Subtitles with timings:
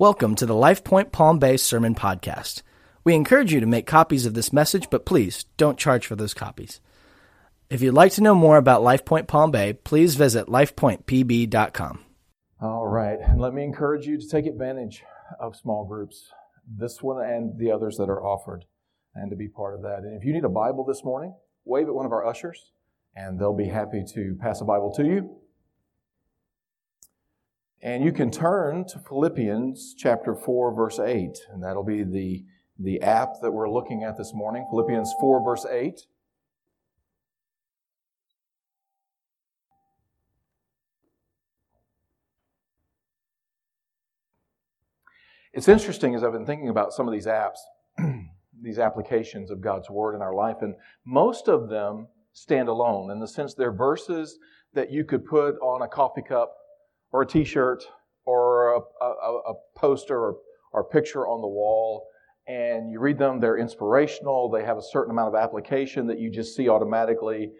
[0.00, 2.62] Welcome to the LifePoint Palm Bay Sermon Podcast.
[3.04, 6.32] We encourage you to make copies of this message, but please don't charge for those
[6.32, 6.80] copies.
[7.68, 12.02] If you'd like to know more about LifePoint Palm Bay, please visit lifepointpb.com.
[12.62, 15.02] All right, and let me encourage you to take advantage
[15.38, 16.30] of small groups,
[16.66, 18.64] this one and the others that are offered,
[19.14, 19.98] and to be part of that.
[19.98, 21.34] And if you need a Bible this morning,
[21.66, 22.72] wave at one of our ushers,
[23.14, 25.36] and they'll be happy to pass a Bible to you.
[27.82, 32.44] And you can turn to Philippians chapter 4, verse 8, and that'll be the,
[32.78, 34.66] the app that we're looking at this morning.
[34.68, 35.98] Philippians 4, verse 8.
[45.54, 47.58] It's interesting as I've been thinking about some of these apps,
[48.62, 50.74] these applications of God's Word in our life, and
[51.06, 54.38] most of them stand alone in the sense they're verses
[54.74, 56.54] that you could put on a coffee cup
[57.12, 57.84] or a T-shirt
[58.24, 60.36] or a, a, a poster or,
[60.72, 62.06] or a picture on the wall,
[62.46, 63.40] and you read them.
[63.40, 64.50] They're inspirational.
[64.50, 67.52] They have a certain amount of application that you just see automatically.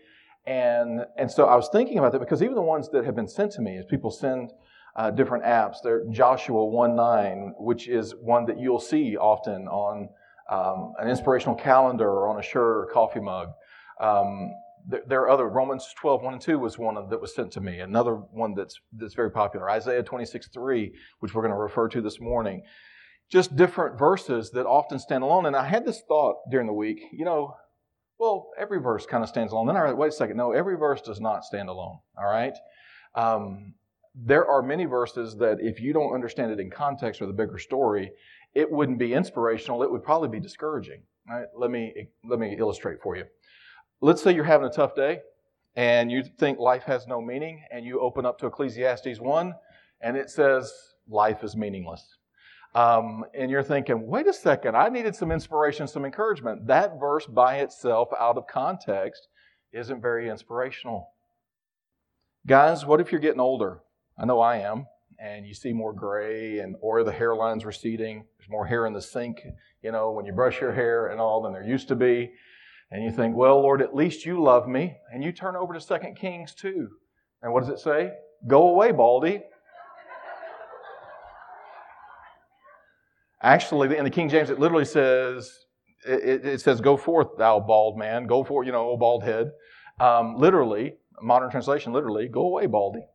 [0.46, 3.28] And, and so I was thinking about that because even the ones that have been
[3.28, 4.52] sent to me, as people send
[4.96, 10.08] uh, different apps, there Joshua 1 9, which is one that you'll see often on
[10.50, 13.48] um, an inspirational calendar or on a shirt or coffee mug.
[14.00, 14.50] Um,
[14.88, 17.80] there, are other Romans 12, 1 and 2 was one that was sent to me.
[17.80, 19.70] Another one that's, that's very popular.
[19.70, 22.62] Isaiah 26, 3, which we're going to refer to this morning.
[23.30, 25.46] Just different verses that often stand alone.
[25.46, 27.54] And I had this thought during the week, you know,
[28.18, 29.66] well, every verse kind of stands alone.
[29.66, 31.98] Then I read, wait a second, no, every verse does not stand alone.
[32.18, 32.54] All right?
[33.14, 33.74] Um,
[34.14, 37.58] there are many verses that if you don't understand it in context or the bigger
[37.58, 38.10] story,
[38.54, 39.82] it wouldn't be inspirational.
[39.82, 41.02] It would probably be discouraging.
[41.56, 43.24] Let me, let me illustrate for you
[44.00, 45.20] let's say you're having a tough day
[45.76, 49.54] and you think life has no meaning, and you open up to Ecclesiastes 1
[50.00, 50.72] and it says
[51.08, 52.16] life is meaningless.
[52.74, 56.66] Um, and you're thinking, wait a second, I needed some inspiration, some encouragement.
[56.66, 59.28] That verse by itself, out of context,
[59.72, 61.08] isn't very inspirational.
[62.46, 63.80] Guys, what if you're getting older?
[64.16, 64.86] I know I am,
[65.18, 68.24] and you see more gray and or the hairline's receding.
[68.38, 69.42] There's more hair in the sink,
[69.82, 72.30] you know, when you brush your hair and all than there used to be.
[72.90, 74.96] And you think, well, Lord, at least you love me.
[75.12, 76.88] And you turn over to 2 Kings 2.
[77.42, 78.10] And what does it say?
[78.46, 79.42] Go away, Baldy.
[83.42, 85.50] Actually, in the King James, it literally says,
[86.06, 88.26] it, it, says, go forth, thou bald man.
[88.26, 89.52] Go forth, you know, bald head.
[89.98, 93.06] Um, literally, modern translation, literally, go away, Baldy.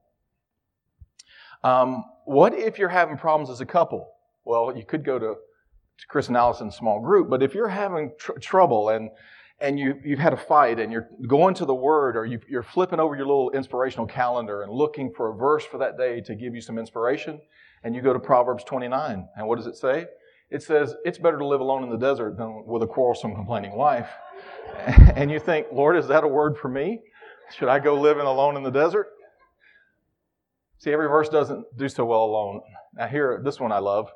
[1.63, 4.07] Um, what if you're having problems as a couple?
[4.45, 8.11] Well, you could go to, to Chris and Allison's small group, but if you're having
[8.19, 9.09] tr- trouble and
[9.59, 12.63] and you, you've had a fight and you're going to the Word or you, you're
[12.63, 16.35] flipping over your little inspirational calendar and looking for a verse for that day to
[16.35, 17.39] give you some inspiration,
[17.83, 19.27] and you go to Proverbs 29.
[19.35, 20.05] And what does it say?
[20.49, 23.75] It says, It's better to live alone in the desert than with a quarrelsome, complaining
[23.75, 24.09] wife.
[25.15, 26.99] And you think, Lord, is that a word for me?
[27.57, 29.07] Should I go living alone in the desert?
[30.79, 32.61] See, every verse doesn't do so well alone.
[32.93, 34.11] Now, here, this one I love.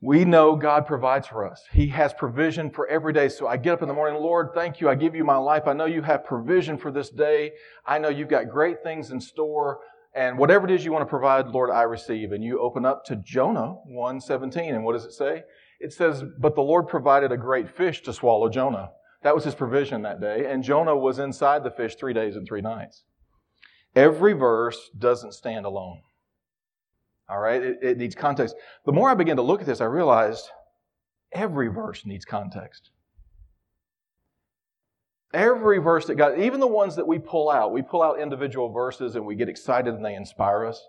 [0.00, 1.62] We know God provides for us.
[1.72, 3.28] He has provision for every day.
[3.28, 4.90] So I get up in the morning, Lord, thank you.
[4.90, 5.62] I give you my life.
[5.66, 7.52] I know you have provision for this day.
[7.86, 9.80] I know you've got great things in store.
[10.14, 12.32] And whatever it is you want to provide, Lord, I receive.
[12.32, 14.74] And you open up to Jonah 1:17.
[14.74, 15.44] And what does it say?
[15.80, 18.90] It says, But the Lord provided a great fish to swallow Jonah.
[19.22, 20.46] That was his provision that day.
[20.50, 23.04] And Jonah was inside the fish three days and three nights.
[23.94, 26.02] Every verse doesn't stand alone.
[27.28, 28.54] All right, it, it needs context.
[28.84, 30.48] The more I began to look at this, I realized
[31.32, 32.90] every verse needs context.
[35.34, 38.70] Every verse that God, even the ones that we pull out, we pull out individual
[38.70, 40.86] verses and we get excited and they inspire us.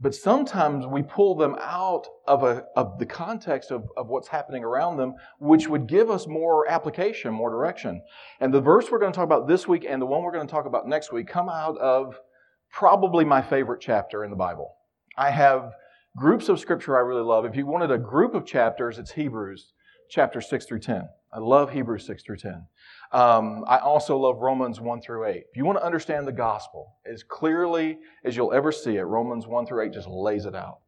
[0.00, 4.64] But sometimes we pull them out of, a, of the context of, of what's happening
[4.64, 8.02] around them, which would give us more application, more direction.
[8.40, 10.46] And the verse we're going to talk about this week and the one we're going
[10.46, 12.18] to talk about next week come out of
[12.72, 14.74] probably my favorite chapter in the Bible.
[15.16, 15.72] I have
[16.16, 17.44] groups of scripture I really love.
[17.44, 19.72] If you wanted a group of chapters, it's Hebrews
[20.10, 21.08] chapter 6 through 10.
[21.32, 22.66] I love Hebrews 6 through 10.
[23.12, 25.36] Um, I also love Romans 1 through 8.
[25.36, 29.46] If you want to understand the gospel as clearly as you'll ever see it, Romans
[29.46, 30.78] 1 through 8 just lays it out.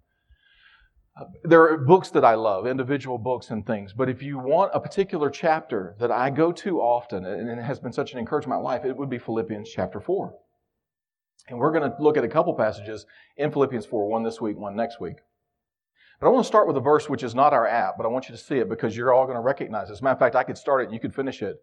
[1.19, 4.71] Uh, there are books that I love, individual books and things, but if you want
[4.75, 8.59] a particular chapter that I go to often, and it has been such an encouragement
[8.59, 10.35] in my life, it would be Philippians chapter 4.
[11.49, 13.07] And we're going to look at a couple passages
[13.37, 15.17] in Philippians 4, one this week, one next week.
[16.21, 18.09] But I want to start with a verse which is not our app, but I
[18.09, 19.93] want you to see it because you're all going to recognize it.
[19.93, 21.57] As a matter of fact, I could start it and you could finish it.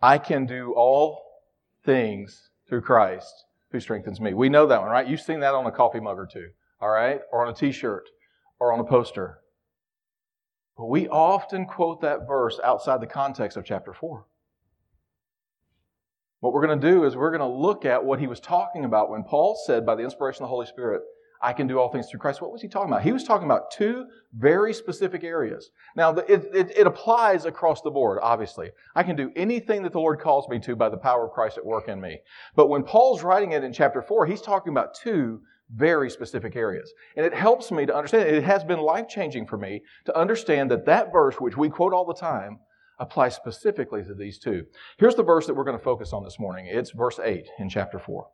[0.00, 1.22] I can do all
[1.84, 4.34] things through Christ who strengthens me.
[4.34, 5.08] We know that one, right?
[5.08, 6.50] You've seen that on a coffee mug or two.
[6.80, 8.08] all right, or on a t shirt,
[8.60, 9.40] or on a poster.
[10.76, 14.24] But we often quote that verse outside the context of chapter 4.
[16.40, 18.84] What we're going to do is we're going to look at what he was talking
[18.84, 21.02] about when Paul said, by the inspiration of the Holy Spirit,
[21.40, 22.40] I can do all things through Christ.
[22.40, 23.02] What was he talking about?
[23.02, 24.06] He was talking about two
[24.36, 25.70] very specific areas.
[25.96, 28.70] Now, it, it, it, applies across the board, obviously.
[28.96, 31.58] I can do anything that the Lord calls me to by the power of Christ
[31.58, 32.18] at work in me.
[32.56, 35.40] But when Paul's writing it in chapter 4, he's talking about two
[35.74, 36.92] very specific areas.
[37.16, 40.70] And it helps me to understand, it has been life changing for me to understand
[40.70, 42.58] that that verse, which we quote all the time,
[42.98, 44.66] applies specifically to these two.
[44.98, 46.66] Here's the verse that we're going to focus on this morning.
[46.66, 48.26] It's verse 8 in chapter 4.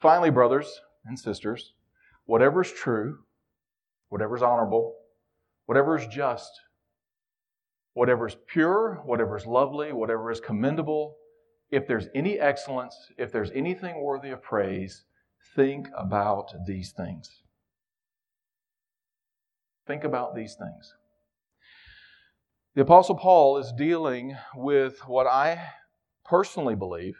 [0.00, 1.74] Finally, brothers, and sisters,
[2.24, 3.18] whatever is true,
[4.08, 4.94] whatever is honorable,
[5.66, 6.50] whatever is just,
[7.94, 11.16] whatever is pure, whatever is lovely, whatever is commendable,
[11.70, 15.04] if there's any excellence, if there's anything worthy of praise,
[15.54, 17.42] think about these things.
[19.86, 20.94] Think about these things.
[22.80, 25.62] The Apostle Paul is dealing with what I
[26.24, 27.14] personally believe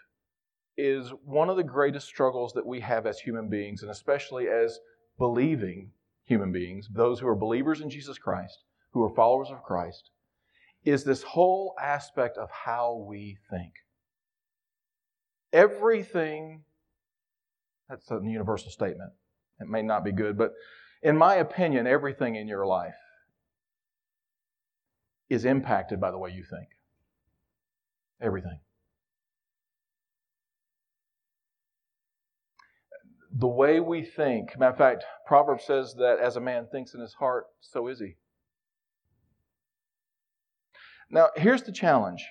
[0.78, 4.78] is one of the greatest struggles that we have as human beings, and especially as
[5.18, 5.90] believing
[6.24, 10.08] human beings, those who are believers in Jesus Christ, who are followers of Christ,
[10.86, 13.74] is this whole aspect of how we think.
[15.52, 16.62] Everything,
[17.86, 19.12] that's a universal statement.
[19.60, 20.52] It may not be good, but
[21.02, 22.94] in my opinion, everything in your life
[25.30, 26.68] is impacted by the way you think.
[28.20, 28.58] Everything.
[33.32, 34.58] the way we think.
[34.58, 38.00] Matter of fact, Proverbs says that as a man thinks in his heart, so is
[38.00, 38.16] he.
[41.10, 42.26] Now, here's the challenge.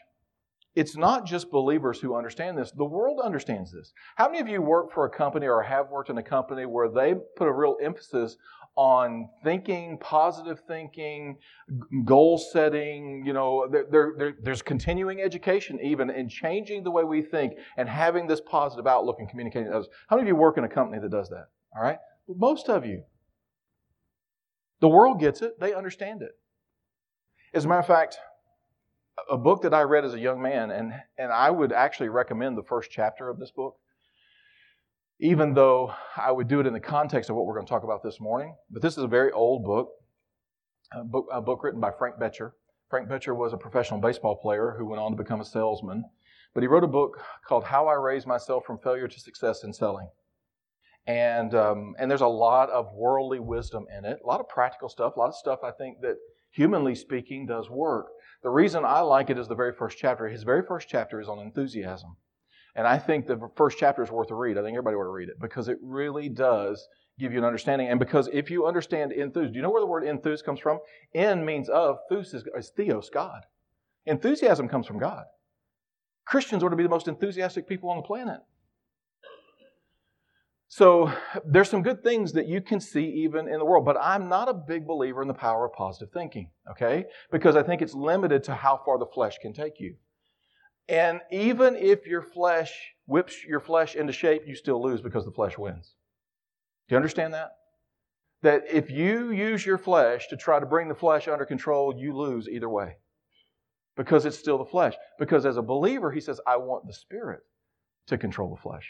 [0.75, 2.71] It's not just believers who understand this.
[2.71, 3.91] The world understands this.
[4.15, 6.89] How many of you work for a company or have worked in a company where
[6.89, 8.37] they put a real emphasis
[8.75, 11.37] on thinking, positive thinking,
[12.05, 13.23] goal setting.
[13.25, 17.89] You know, there, there, there's continuing education even in changing the way we think and
[17.89, 19.71] having this positive outlook and communicating.
[19.71, 21.47] How many of you work in a company that does that?
[21.75, 21.97] All right?
[22.27, 23.03] Most of you.
[24.79, 26.31] The world gets it, they understand it.
[27.53, 28.17] As a matter of fact,
[29.29, 32.57] a book that I read as a young man, and, and I would actually recommend
[32.57, 33.75] the first chapter of this book
[35.19, 37.83] even though I would do it in the context of what we're going to talk
[37.83, 38.55] about this morning.
[38.71, 39.89] But this is a very old book,
[40.93, 42.51] a book, a book written by Frank Bettger.
[42.89, 46.03] Frank Bettger was a professional baseball player who went on to become a salesman.
[46.53, 49.73] But he wrote a book called How I Raised Myself from Failure to Success in
[49.73, 50.09] Selling.
[51.05, 54.89] And, um, and there's a lot of worldly wisdom in it, a lot of practical
[54.89, 56.17] stuff, a lot of stuff I think that,
[56.51, 58.07] humanly speaking, does work.
[58.41, 60.27] The reason I like it is the very first chapter.
[60.27, 62.15] His very first chapter is on enthusiasm.
[62.79, 64.57] And I think the first chapter is worth a read.
[64.57, 66.87] I think everybody ought to read it because it really does
[67.19, 67.89] give you an understanding.
[67.89, 70.79] And because if you understand enthus, do you know where the word enthus comes from?
[71.13, 73.41] En means of, thus is, is theos, God.
[74.05, 75.25] Enthusiasm comes from God.
[76.25, 78.39] Christians ought to be the most enthusiastic people on the planet.
[80.69, 81.11] So
[81.45, 84.47] there's some good things that you can see even in the world, but I'm not
[84.47, 87.07] a big believer in the power of positive thinking, okay?
[87.29, 89.95] Because I think it's limited to how far the flesh can take you.
[90.89, 92.73] And even if your flesh
[93.05, 95.93] whips your flesh into shape, you still lose because the flesh wins.
[96.87, 97.51] Do you understand that?
[98.41, 102.17] That if you use your flesh to try to bring the flesh under control, you
[102.17, 102.97] lose either way.
[103.95, 104.95] Because it's still the flesh.
[105.19, 107.41] Because as a believer, he says, I want the Spirit
[108.07, 108.89] to control the flesh.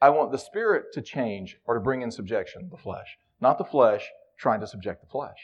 [0.00, 3.64] I want the Spirit to change or to bring in subjection the flesh, not the
[3.64, 5.36] flesh trying to subject the flesh.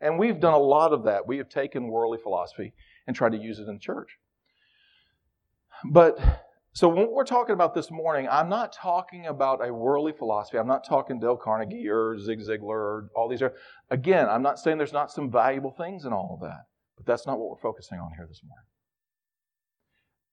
[0.00, 1.26] And we've done a lot of that.
[1.26, 2.74] We have taken worldly philosophy
[3.08, 4.18] and tried to use it in the church.
[5.84, 6.18] But
[6.72, 10.58] so when we're talking about this morning, I'm not talking about a worldly philosophy.
[10.58, 13.42] I'm not talking Dale Carnegie or Zig Ziglar or all these.
[13.90, 16.66] Again, I'm not saying there's not some valuable things in all of that,
[16.96, 18.66] but that's not what we're focusing on here this morning.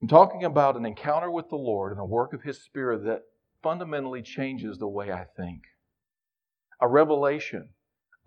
[0.02, 3.22] I'm talking about an encounter with the Lord and a work of His Spirit that
[3.62, 5.62] fundamentally changes the way I think.
[6.82, 7.70] A revelation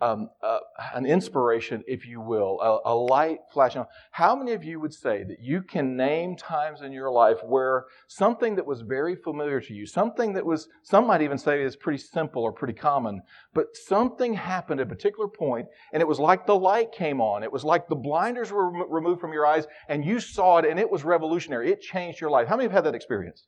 [0.01, 0.59] um, uh,
[0.95, 3.87] an inspiration, if you will, a, a light flashing on.
[4.11, 7.85] How many of you would say that you can name times in your life where
[8.07, 11.77] something that was very familiar to you, something that was, some might even say is
[11.77, 13.23] pretty simple or pretty common,
[13.55, 17.43] but something happened at a particular point and it was like the light came on.
[17.43, 20.79] It was like the blinders were removed from your eyes and you saw it and
[20.79, 21.73] it was revolutionary.
[21.73, 22.49] It changed your life.
[22.49, 23.47] How many have had that experience?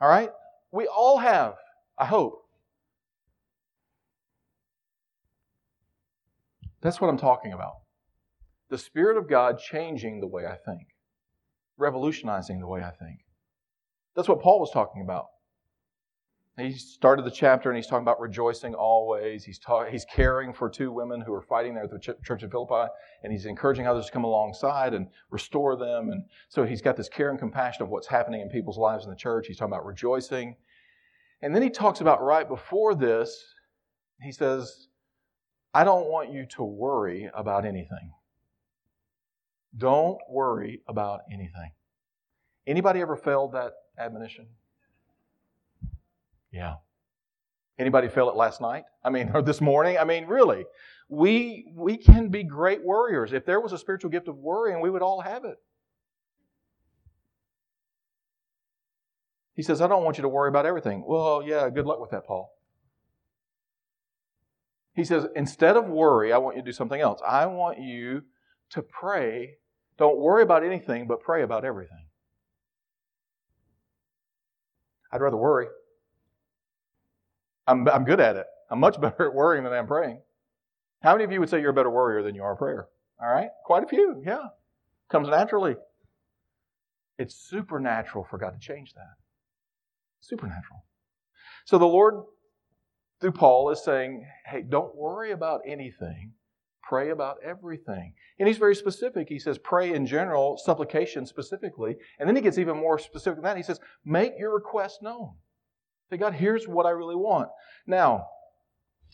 [0.00, 0.30] All right?
[0.72, 1.56] We all have,
[1.98, 2.46] I hope.
[6.82, 7.74] That's what I'm talking about.
[8.70, 10.82] The Spirit of God changing the way I think,
[11.76, 13.20] revolutionizing the way I think.
[14.14, 15.26] That's what Paul was talking about.
[16.56, 19.44] he started the chapter and he's talking about rejoicing always.
[19.44, 22.50] He's, talk, he's caring for two women who are fighting there at the church of
[22.50, 22.90] Philippi,
[23.22, 26.10] and he's encouraging others to come alongside and restore them.
[26.10, 29.10] And so he's got this care and compassion of what's happening in people's lives in
[29.10, 29.46] the church.
[29.46, 30.56] He's talking about rejoicing.
[31.42, 33.42] And then he talks about right before this,
[34.22, 34.88] he says,
[35.72, 38.12] I don't want you to worry about anything.
[39.76, 41.70] Don't worry about anything.
[42.66, 44.46] Anybody ever failed that admonition?
[46.52, 46.76] Yeah.
[47.78, 48.84] Anybody feel it last night?
[49.04, 49.96] I mean, or this morning?
[49.98, 50.64] I mean, really,
[51.08, 53.32] we we can be great worriers.
[53.32, 55.56] If there was a spiritual gift of worrying, we would all have it.
[59.54, 61.04] He says, I don't want you to worry about everything.
[61.06, 62.50] Well, yeah, good luck with that, Paul.
[65.00, 67.22] He says, instead of worry, I want you to do something else.
[67.26, 68.20] I want you
[68.72, 69.54] to pray.
[69.96, 72.04] Don't worry about anything, but pray about everything.
[75.10, 75.68] I'd rather worry.
[77.66, 78.44] I'm, I'm good at it.
[78.70, 80.20] I'm much better at worrying than I am praying.
[81.02, 82.88] How many of you would say you're a better worrier than you are a prayer?
[83.22, 83.48] All right?
[83.64, 84.48] Quite a few, yeah.
[85.08, 85.76] Comes naturally.
[87.18, 89.14] It's supernatural for God to change that.
[90.20, 90.84] Supernatural.
[91.64, 92.16] So the Lord,
[93.20, 96.32] through Paul, is saying, hey, don't worry about anything.
[96.82, 98.14] Pray about everything.
[98.38, 99.28] And he's very specific.
[99.28, 101.96] He says, pray in general, supplication specifically.
[102.18, 103.56] And then he gets even more specific than that.
[103.56, 105.34] He says, make your request known.
[106.08, 107.48] Say, God, here's what I really want.
[107.86, 108.26] Now,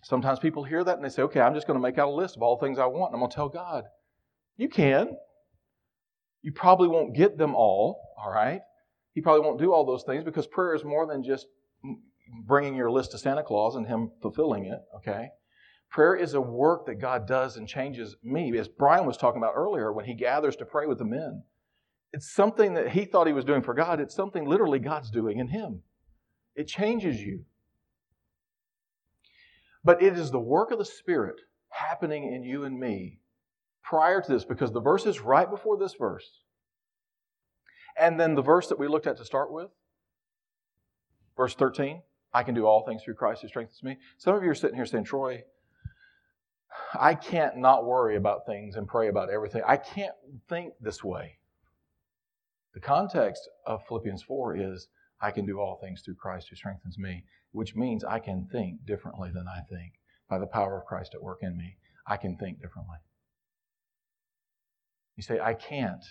[0.05, 2.11] sometimes people hear that and they say, okay, I'm just going to make out a
[2.11, 3.85] list of all the things I want and I'm going to tell God.
[4.57, 5.17] You can.
[6.43, 8.61] You probably won't get them all, all right?
[9.13, 11.47] He probably won't do all those things because prayer is more than just
[11.85, 11.97] mm,
[12.45, 15.29] bringing your list to Santa Claus and Him fulfilling it, okay?
[15.91, 18.57] Prayer is a work that God does and changes me.
[18.59, 21.45] As Brian was talking about earlier, when he gathers to pray with the men,
[22.13, 24.01] it's something that he thought he was doing for God.
[24.01, 25.83] It's something literally God's doing in him.
[26.55, 27.45] It changes you.
[29.85, 31.37] But it is the work of the Spirit
[31.69, 33.21] happening in you and me
[33.83, 36.41] prior to this, because the verse is right before this verse.
[37.97, 39.69] And then the verse that we looked at to start with,
[41.37, 42.03] verse 13,
[42.37, 43.97] I can do all things through Christ who strengthens me.
[44.19, 45.43] Some of you are sitting here saying, Troy,
[46.93, 49.63] I can't not worry about things and pray about everything.
[49.67, 50.13] I can't
[50.47, 51.39] think this way.
[52.75, 54.89] The context of Philippians 4 is
[55.19, 58.85] I can do all things through Christ who strengthens me, which means I can think
[58.85, 59.95] differently than I think.
[60.29, 62.99] By the power of Christ at work in me, I can think differently.
[65.17, 66.05] You say, I can't.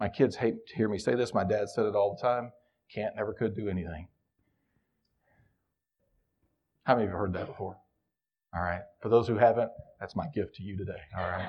[0.00, 1.34] My kids hate to hear me say this.
[1.34, 2.52] My dad said it all the time.
[2.90, 4.08] Can't, never could do anything.
[6.84, 7.76] How many of you have heard that before?
[8.54, 8.82] All right.
[9.00, 11.00] For those who haven't, that's my gift to you today.
[11.16, 11.48] All right.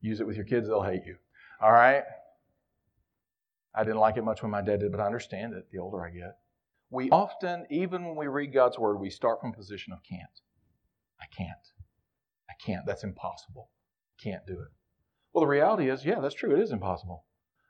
[0.00, 1.16] Use it with your kids, they'll hate you.
[1.60, 2.04] All right.
[3.74, 6.04] I didn't like it much when my dad did, but I understand it the older
[6.04, 6.36] I get.
[6.90, 10.22] We often, even when we read God's word, we start from a position of can't.
[11.20, 11.50] I can't.
[12.48, 12.84] I can't.
[12.84, 13.70] That's impossible.
[14.22, 14.68] Can't do it.
[15.32, 16.54] Well, the reality is, yeah, that's true.
[16.54, 17.24] It is impossible.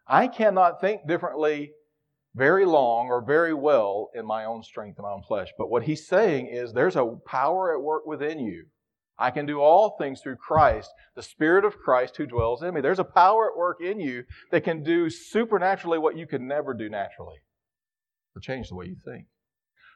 [0.07, 1.73] I cannot think differently
[2.35, 5.49] very long or very well in my own strength and my own flesh.
[5.59, 8.67] But what he's saying is there's a power at work within you
[9.21, 12.81] I can do all things through Christ, the Spirit of Christ who dwells in me.
[12.81, 16.73] There's a power at work in you that can do supernaturally what you could never
[16.73, 17.37] do naturally.
[18.35, 19.27] To change the way you think.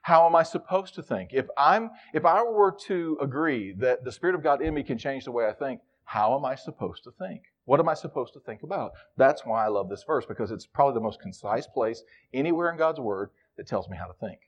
[0.03, 1.31] How am I supposed to think?
[1.33, 4.99] If I'm if I were to agree that the Spirit of God in me can
[4.99, 7.41] change the way I think, how am I supposed to think?
[7.64, 8.92] What am I supposed to think about?
[9.16, 12.02] That's why I love this verse, because it's probably the most concise place
[12.33, 14.38] anywhere in God's Word that tells me how to think.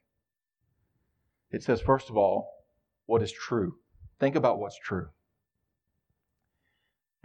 [1.51, 2.65] It says, first of all,
[3.07, 3.77] what is true.
[4.19, 5.09] Think about what's true.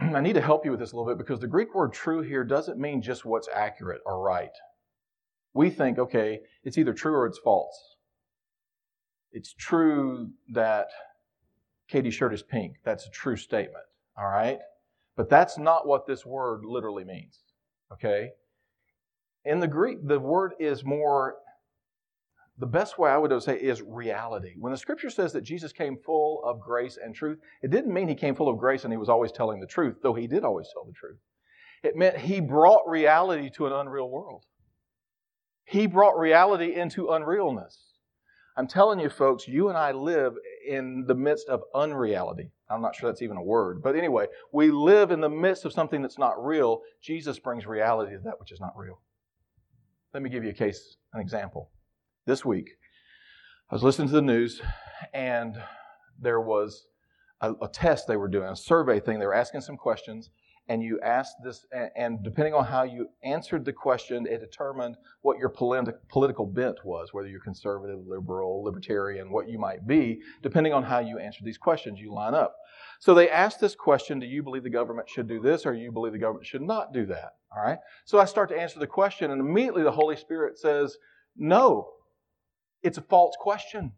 [0.00, 2.22] I need to help you with this a little bit because the Greek word true
[2.22, 4.50] here doesn't mean just what's accurate or right.
[5.54, 7.96] We think, okay, it's either true or it's false.
[9.32, 10.88] It's true that
[11.88, 12.76] Katie's shirt is pink.
[12.84, 13.84] That's a true statement,
[14.16, 14.58] all right?
[15.16, 17.40] But that's not what this word literally means,
[17.92, 18.30] okay?
[19.44, 21.36] In the Greek, the word is more
[22.58, 24.54] the best way I would say is reality.
[24.58, 28.08] When the scripture says that Jesus came full of grace and truth, it didn't mean
[28.08, 30.44] he came full of grace and he was always telling the truth, though he did
[30.44, 31.18] always tell the truth.
[31.82, 34.44] It meant he brought reality to an unreal world.
[35.64, 37.76] He brought reality into unrealness.
[38.56, 40.34] I'm telling you, folks, you and I live
[40.66, 42.50] in the midst of unreality.
[42.70, 43.82] I'm not sure that's even a word.
[43.82, 46.82] But anyway, we live in the midst of something that's not real.
[47.02, 49.00] Jesus brings reality to that which is not real.
[50.14, 51.70] Let me give you a case, an example
[52.26, 52.70] this week,
[53.70, 54.60] I was listening to the news,
[55.12, 55.56] and
[56.20, 56.86] there was
[57.40, 59.18] a, a, test they were doing, a survey thing.
[59.18, 60.30] They were asking some questions,
[60.68, 61.66] and you asked this,
[61.96, 67.12] and depending on how you answered the question, it determined what your political bent was,
[67.12, 71.58] whether you're conservative, liberal, libertarian, what you might be, depending on how you answered these
[71.58, 72.56] questions, you line up.
[73.00, 75.80] So they asked this question Do you believe the government should do this, or do
[75.80, 77.32] you believe the government should not do that?
[77.54, 77.78] All right?
[78.04, 80.96] So I start to answer the question, and immediately the Holy Spirit says,
[81.36, 81.88] No,
[82.82, 83.92] it's a false question.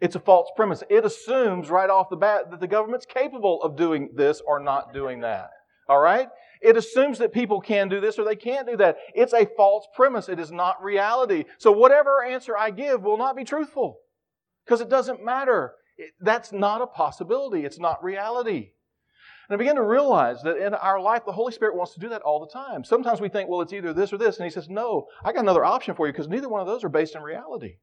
[0.00, 0.82] It's a false premise.
[0.90, 4.92] It assumes right off the bat that the government's capable of doing this or not
[4.92, 5.50] doing that.
[5.88, 6.28] All right?
[6.60, 8.96] It assumes that people can do this or they can't do that.
[9.14, 10.28] It's a false premise.
[10.28, 11.44] It is not reality.
[11.58, 13.98] So whatever answer I give will not be truthful
[14.64, 15.74] because it doesn't matter.
[15.98, 17.64] It, that's not a possibility.
[17.64, 18.70] It's not reality.
[19.48, 22.08] And I begin to realize that in our life, the Holy Spirit wants to do
[22.08, 22.82] that all the time.
[22.82, 24.38] Sometimes we think, well, it's either this or this.
[24.38, 26.82] And He says, no, I got another option for you because neither one of those
[26.82, 27.76] are based in reality.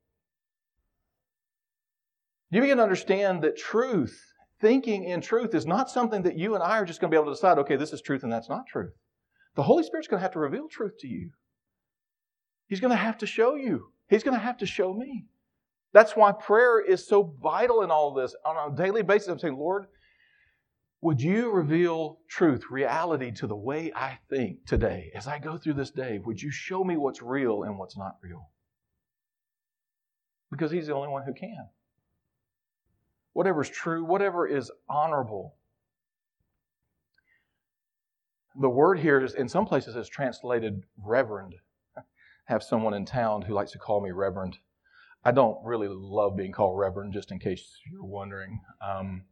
[2.49, 4.19] You begin to understand that truth
[4.61, 7.19] thinking in truth is not something that you and I are just going to be
[7.19, 8.93] able to decide, okay, this is truth and that's not truth.
[9.55, 11.31] The Holy Spirit's going to have to reveal truth to you.
[12.67, 13.91] He's going to have to show you.
[14.07, 15.25] He's going to have to show me.
[15.93, 18.33] That's why prayer is so vital in all of this.
[18.45, 19.87] On a daily basis, I'm saying, Lord,
[21.01, 25.11] would you reveal truth, reality to the way I think today?
[25.15, 28.17] As I go through this day, would you show me what's real and what's not
[28.21, 28.49] real?
[30.49, 31.67] Because He's the only one who can
[33.33, 35.55] whatever is true, whatever is honorable.
[38.59, 41.55] The word here is, in some places, is translated reverend.
[41.97, 42.01] I
[42.45, 44.57] have someone in town who likes to call me reverend.
[45.23, 48.59] I don't really love being called reverend, just in case you're wondering.
[48.85, 49.23] Um,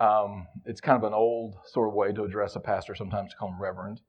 [0.00, 3.36] um, it's kind of an old sort of way to address a pastor sometimes to
[3.36, 4.00] call him reverend.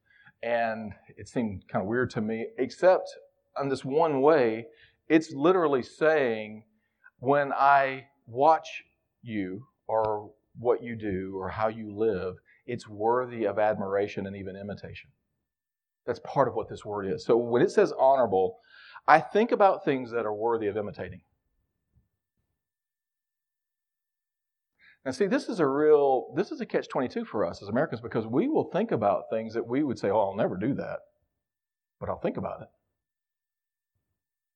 [0.43, 3.09] And it seemed kind of weird to me, except
[3.61, 4.65] in this one way,
[5.07, 6.63] it's literally saying,
[7.19, 8.83] when I watch
[9.25, 14.55] you or what you do or how you live, it's worthy of admiration and even
[14.55, 15.09] imitation.
[16.05, 17.25] That's part of what this word is.
[17.25, 18.59] So when it says honorable,
[19.07, 21.21] I think about things that are worthy of imitating.
[25.05, 28.01] Now, see, this is a real, this is a catch 22 for us as Americans
[28.01, 30.99] because we will think about things that we would say, oh, I'll never do that,
[31.99, 32.67] but I'll think about it.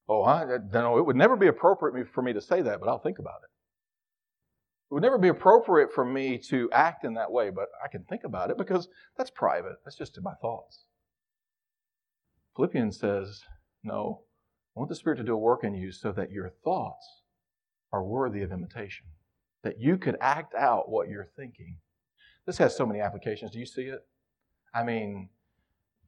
[0.08, 2.98] Oh, I, no, it would never be appropriate for me to say that, but I'll
[2.98, 3.50] think about it.
[4.90, 8.04] It would never be appropriate for me to act in that way, but I can
[8.06, 9.76] think about it because that's private.
[9.86, 10.86] That's just in my thoughts.
[12.56, 13.42] Philippians says,
[13.84, 14.22] No,
[14.76, 17.22] I want the Spirit to do a work in you so that your thoughts
[17.94, 19.06] are worthy of imitation,
[19.64, 21.78] that you could act out what you're thinking.
[22.48, 23.52] This has so many applications.
[23.52, 24.08] Do you see it?
[24.74, 25.30] I mean,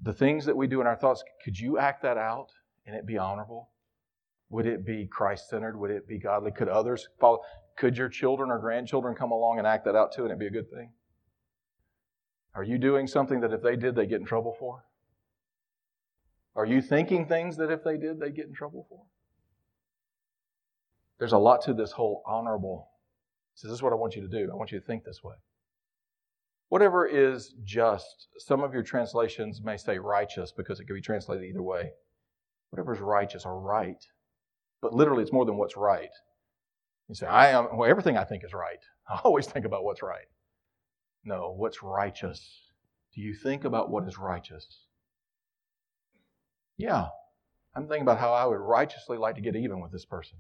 [0.02, 2.48] the things that we do in our thoughts, could you act that out
[2.88, 3.70] and it be honorable?
[4.52, 5.78] Would it be Christ centered?
[5.80, 6.52] Would it be godly?
[6.52, 7.40] Could others follow?
[7.78, 10.48] Could your children or grandchildren come along and act that out too and it be
[10.48, 10.92] a good thing?
[12.54, 14.84] Are you doing something that if they did, they get in trouble for?
[16.54, 19.04] Are you thinking things that if they did, they get in trouble for?
[21.18, 22.90] There's a lot to this whole honorable.
[23.56, 24.50] So this is what I want you to do.
[24.52, 25.36] I want you to think this way.
[26.68, 31.46] Whatever is just, some of your translations may say righteous because it could be translated
[31.46, 31.92] either way.
[32.72, 34.04] Whatever is righteous or right.
[34.82, 36.10] But literally, it's more than what's right.
[37.08, 38.80] You say, I am, well, everything I think is right.
[39.10, 40.28] I always think about what's right.
[41.24, 42.62] No, what's righteous?
[43.14, 44.86] Do you think about what is righteous?
[46.78, 47.10] Yeah,
[47.76, 50.40] I'm thinking about how I would righteously like to get even with this person.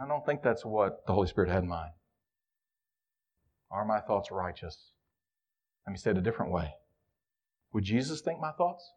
[0.00, 1.90] I don't think that's what the Holy Spirit had in mind.
[3.70, 4.92] Are my thoughts righteous?
[5.86, 6.74] Let me say it a different way.
[7.72, 8.92] Would Jesus think my thoughts?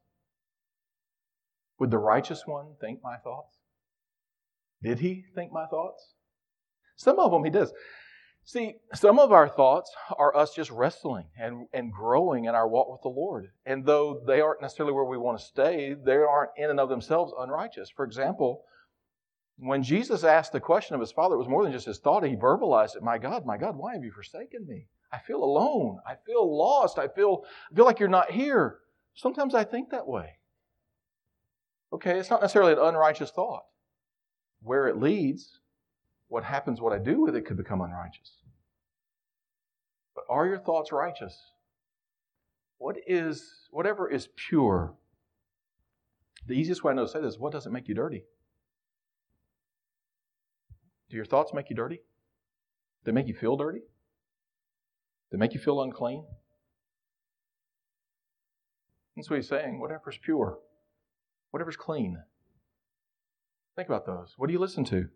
[1.79, 3.54] Would the righteous one think my thoughts?
[4.85, 6.13] Did he think my thoughts?
[6.95, 7.73] Some of them he does.
[8.43, 12.91] See, some of our thoughts are us just wrestling and, and growing in our walk
[12.91, 13.49] with the Lord.
[13.65, 16.89] And though they aren't necessarily where we want to stay, they aren't in and of
[16.89, 17.89] themselves unrighteous.
[17.89, 18.63] For example,
[19.57, 22.23] when Jesus asked the question of his Father, it was more than just his thought.
[22.23, 24.85] He verbalized it My God, my God, why have you forsaken me?
[25.11, 25.97] I feel alone.
[26.05, 26.99] I feel lost.
[26.99, 28.77] I feel, I feel like you're not here.
[29.15, 30.33] Sometimes I think that way.
[31.91, 33.63] Okay, it's not necessarily an unrighteous thought.
[34.65, 35.59] Where it leads,
[36.27, 38.31] what happens, what I do with it, could become unrighteous.
[40.15, 41.39] But are your thoughts righteous?
[42.79, 44.95] What is, whatever is pure,
[46.47, 48.23] the easiest way I know to say this is what doesn't make you dirty?
[51.11, 52.01] Do your thoughts make you dirty?
[53.03, 53.81] They make you feel dirty?
[55.31, 56.25] They make you feel unclean?
[59.15, 59.79] That's what he's saying.
[59.79, 60.57] Whatever's pure,
[61.51, 62.17] whatever's clean.
[63.75, 64.33] Think about those.
[64.37, 65.09] What do you listen to?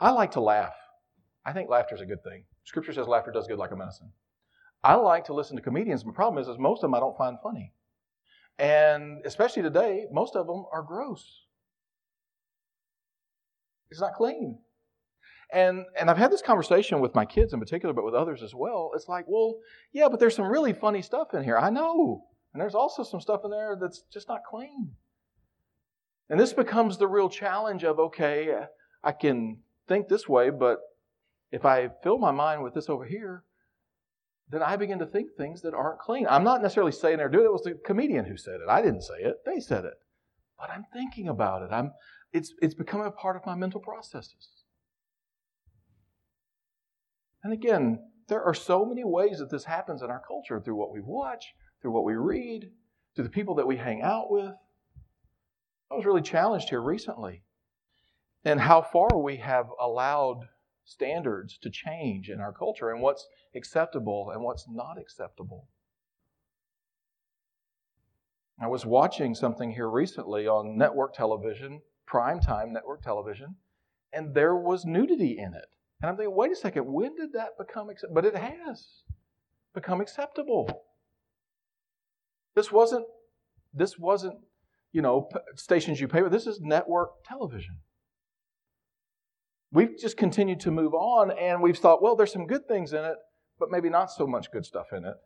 [0.00, 0.74] I like to laugh.
[1.44, 2.44] I think laughter is a good thing.
[2.64, 4.10] Scripture says laughter does good like a medicine.
[4.82, 6.04] I like to listen to comedians.
[6.04, 7.72] My problem is, is most of them I don't find funny.
[8.58, 11.44] And especially today, most of them are gross.
[13.90, 14.58] It's not clean.
[15.52, 18.54] And and I've had this conversation with my kids in particular, but with others as
[18.54, 18.90] well.
[18.94, 19.60] It's like, well,
[19.92, 21.56] yeah, but there's some really funny stuff in here.
[21.56, 22.24] I know.
[22.52, 24.92] And there's also some stuff in there that's just not clean.
[26.30, 28.54] And this becomes the real challenge of okay,
[29.02, 30.80] I can think this way, but
[31.50, 33.44] if I fill my mind with this over here,
[34.50, 36.26] then I begin to think things that aren't clean.
[36.28, 37.48] I'm not necessarily saying they're doing it.
[37.48, 38.68] It was the comedian who said it.
[38.68, 39.36] I didn't say it.
[39.44, 39.94] They said it.
[40.58, 41.72] But I'm thinking about it.
[41.72, 41.92] I'm,
[42.32, 44.48] it's, it's becoming a part of my mental processes.
[47.44, 50.92] And again, there are so many ways that this happens in our culture through what
[50.92, 51.44] we watch,
[51.80, 52.70] through what we read,
[53.14, 54.54] through the people that we hang out with.
[55.90, 57.42] I was really challenged here recently
[58.44, 60.48] and how far we have allowed
[60.84, 65.68] standards to change in our culture and what's acceptable and what's not acceptable.
[68.60, 73.56] I was watching something here recently on network television, primetime network television,
[74.12, 75.66] and there was nudity in it.
[76.00, 78.14] And I'm thinking, wait a second, when did that become acceptable?
[78.14, 79.02] But it has
[79.74, 80.84] become acceptable.
[82.54, 83.06] This wasn't,
[83.72, 84.38] this wasn't,
[84.92, 86.32] you know, stations you pay with.
[86.32, 87.76] This is network television.
[89.70, 93.04] We've just continued to move on and we've thought, well, there's some good things in
[93.04, 93.16] it,
[93.58, 95.16] but maybe not so much good stuff in it.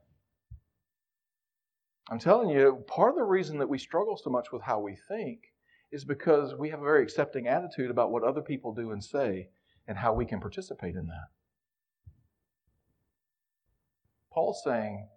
[2.11, 4.97] I'm telling you, part of the reason that we struggle so much with how we
[5.09, 5.53] think
[5.93, 9.49] is because we have a very accepting attitude about what other people do and say
[9.87, 11.29] and how we can participate in that.
[14.33, 15.09] Paul's saying,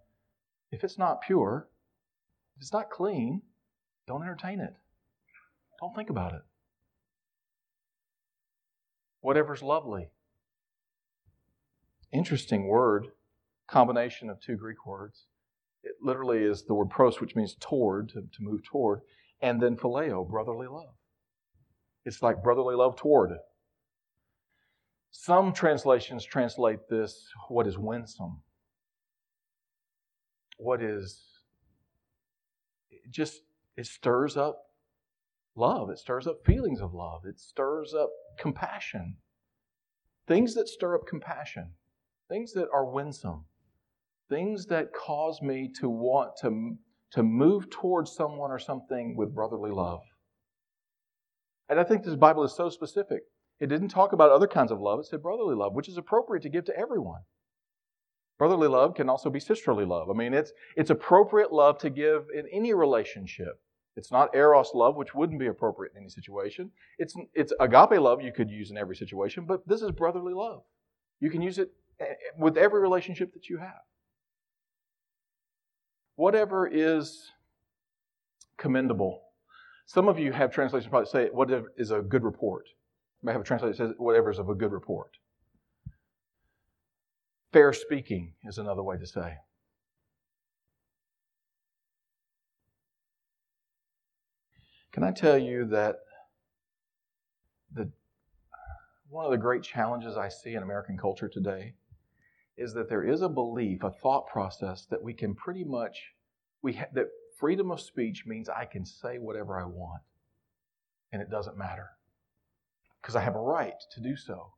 [0.70, 1.68] if it's not pure,
[2.56, 3.42] if it's not clean,
[4.06, 4.74] don't entertain it.
[5.80, 6.42] Don't think about it.
[9.20, 10.08] Whatever's lovely.
[12.12, 13.08] Interesting word,
[13.66, 15.26] combination of two Greek words.
[15.82, 19.00] It literally is the word pros, which means toward, to, to move toward,
[19.40, 20.94] and then phileo, brotherly love.
[22.04, 23.32] It's like brotherly love toward.
[25.10, 28.42] Some translations translate this what is winsome,
[30.58, 31.22] what is
[33.10, 33.40] just
[33.76, 34.62] it stirs up
[35.54, 39.16] love, it stirs up feelings of love, it stirs up compassion.
[40.26, 41.72] Things that stir up compassion,
[42.28, 43.44] things that are winsome,
[44.28, 46.76] things that cause me to want to,
[47.12, 50.00] to move towards someone or something with brotherly love.
[51.68, 53.22] And I think this Bible is so specific.
[53.58, 56.42] It didn't talk about other kinds of love, it said brotherly love, which is appropriate
[56.42, 57.22] to give to everyone.
[58.38, 60.10] Brotherly love can also be sisterly love.
[60.10, 63.60] I mean, it's, it's appropriate love to give in any relationship.
[63.96, 66.70] It's not eros love, which wouldn't be appropriate in any situation.
[66.98, 70.62] It's, it's agape love you could use in every situation, but this is brotherly love.
[71.18, 73.82] You can use it eh, eh, with every relationship that you have.
[76.16, 77.32] Whatever is
[78.58, 79.22] commendable.
[79.86, 82.66] Some of you have translations probably say whatever is a good report.
[83.22, 85.16] You may have a translation that says whatever is of a good report.
[87.52, 89.36] Fair speaking is another way to say.
[94.96, 95.96] Can I tell you that
[97.70, 97.90] the,
[99.10, 101.74] one of the great challenges I see in American culture today
[102.56, 106.14] is that there is a belief, a thought process that we can pretty much,
[106.62, 110.00] we ha- that freedom of speech means I can say whatever I want
[111.12, 111.90] and it doesn't matter
[113.02, 114.54] because I have a right to do so.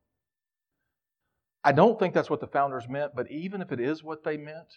[1.65, 4.37] I don't think that's what the founders meant, but even if it is what they
[4.37, 4.73] meant,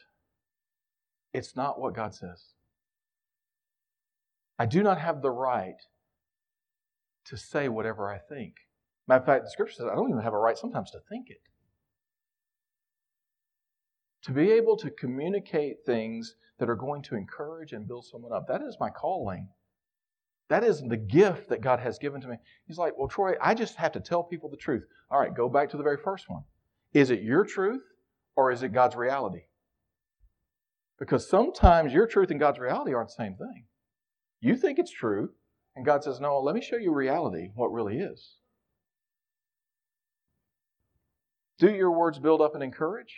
[1.33, 2.46] it's not what God says.
[4.62, 5.83] I do not have the right
[7.25, 8.55] to say whatever I think.
[9.09, 11.31] Matter of fact, the scripture says I don't even have a right sometimes to think
[11.31, 11.42] it.
[14.22, 18.46] To be able to communicate things that are going to encourage and build someone up,
[18.46, 19.48] that is my calling.
[20.48, 22.37] That is the gift that God has given to me.
[22.68, 24.85] He's like, Well, Troy, I just have to tell people the truth.
[25.11, 26.44] All right, go back to the very first one.
[26.92, 27.83] Is it your truth
[28.37, 29.42] or is it God's reality?
[31.01, 33.64] Because sometimes your truth and God's reality aren't the same thing.
[34.42, 35.31] You think it's true,
[35.76, 38.35] and God says, No, let me show you reality, what really is.
[41.59, 43.14] Do your words build up and encourage?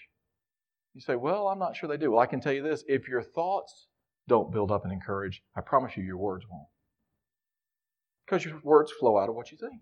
[0.92, 2.10] You say, Well, I'm not sure they do.
[2.12, 3.88] Well, I can tell you this if your thoughts
[4.28, 6.68] don't build up and encourage, I promise you your words won't.
[8.26, 9.80] Because your words flow out of what you think.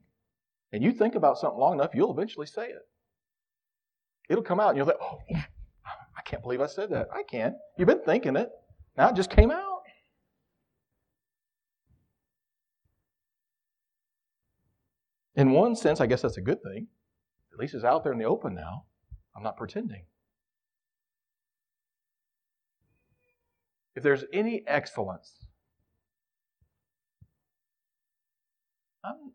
[0.73, 2.83] And you think about something long enough, you'll eventually say it.
[4.31, 5.19] It'll come out and you'll think, Oh,
[6.17, 7.09] I can't believe I said that.
[7.13, 7.57] I can.
[7.77, 8.49] You've been thinking it.
[8.97, 9.72] Now it just came out.
[15.43, 16.87] In one sense, I guess that's a good thing.
[17.53, 18.85] At least it's out there in the open now.
[19.37, 20.05] I'm not pretending.
[23.95, 25.47] if there's any excellence,
[29.05, 29.33] I'm,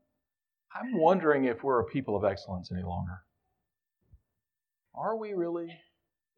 [0.73, 3.19] I'm wondering if we're a people of excellence any longer.
[4.95, 5.77] Are we really?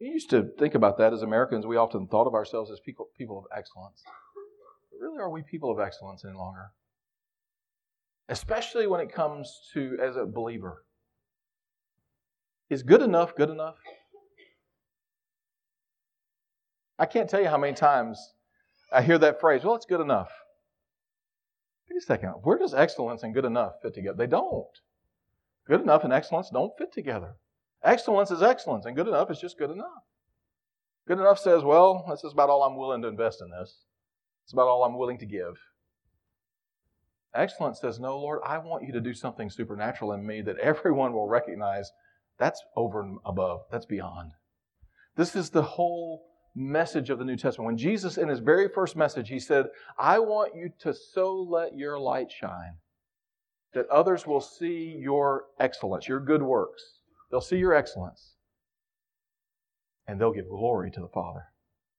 [0.00, 1.66] We used to think about that as Americans.
[1.66, 4.02] We often thought of ourselves as people, people of excellence.
[4.04, 6.72] But really, are we people of excellence any longer?
[8.30, 10.84] Especially when it comes to as a believer.
[12.70, 13.76] Is good enough good enough?
[16.96, 18.34] I can't tell you how many times
[18.92, 20.30] I hear that phrase, well, it's good enough.
[21.90, 22.30] Wait a second.
[22.42, 24.16] Where does excellence and good enough fit together?
[24.16, 24.78] They don't.
[25.66, 27.34] Good enough and excellence don't fit together.
[27.82, 30.04] Excellence is excellence, and good enough is just good enough.
[31.08, 33.86] Good enough says, well, this is about all I'm willing to invest in this.
[34.44, 35.56] It's about all I'm willing to give.
[37.34, 41.12] Excellence says, no, Lord, I want you to do something supernatural in me that everyone
[41.12, 41.90] will recognize
[42.38, 44.32] that's over and above, that's beyond.
[45.16, 47.66] This is the whole message of the New Testament.
[47.66, 49.66] When Jesus, in his very first message, he said,
[49.98, 52.76] I want you to so let your light shine
[53.74, 56.82] that others will see your excellence, your good works.
[57.30, 58.34] They'll see your excellence.
[60.06, 61.44] And they'll give glory to the Father.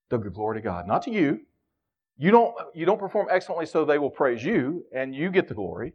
[0.10, 1.42] They'll give glory to God, not to you.
[2.18, 5.54] You don't, you don't perform excellently so they will praise you and you get the
[5.54, 5.94] glory.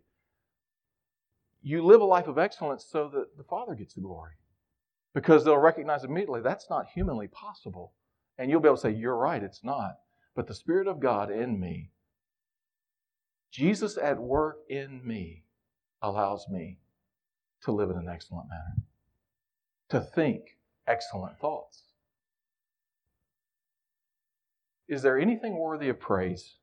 [1.63, 4.33] You live a life of excellence so that the Father gets the glory.
[5.15, 7.93] Because they'll recognize immediately that's not humanly possible.
[8.39, 9.97] And you'll be able to say, You're right, it's not.
[10.35, 11.91] But the Spirit of God in me,
[13.51, 15.45] Jesus at work in me,
[16.03, 16.79] allows me
[17.63, 18.87] to live in an excellent manner,
[19.89, 21.86] to think excellent thoughts.
[24.89, 26.55] Is there anything worthy of praise?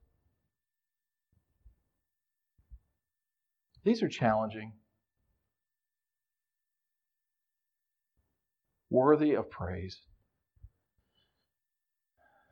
[3.83, 4.73] These are challenging.
[8.89, 9.99] Worthy of praise.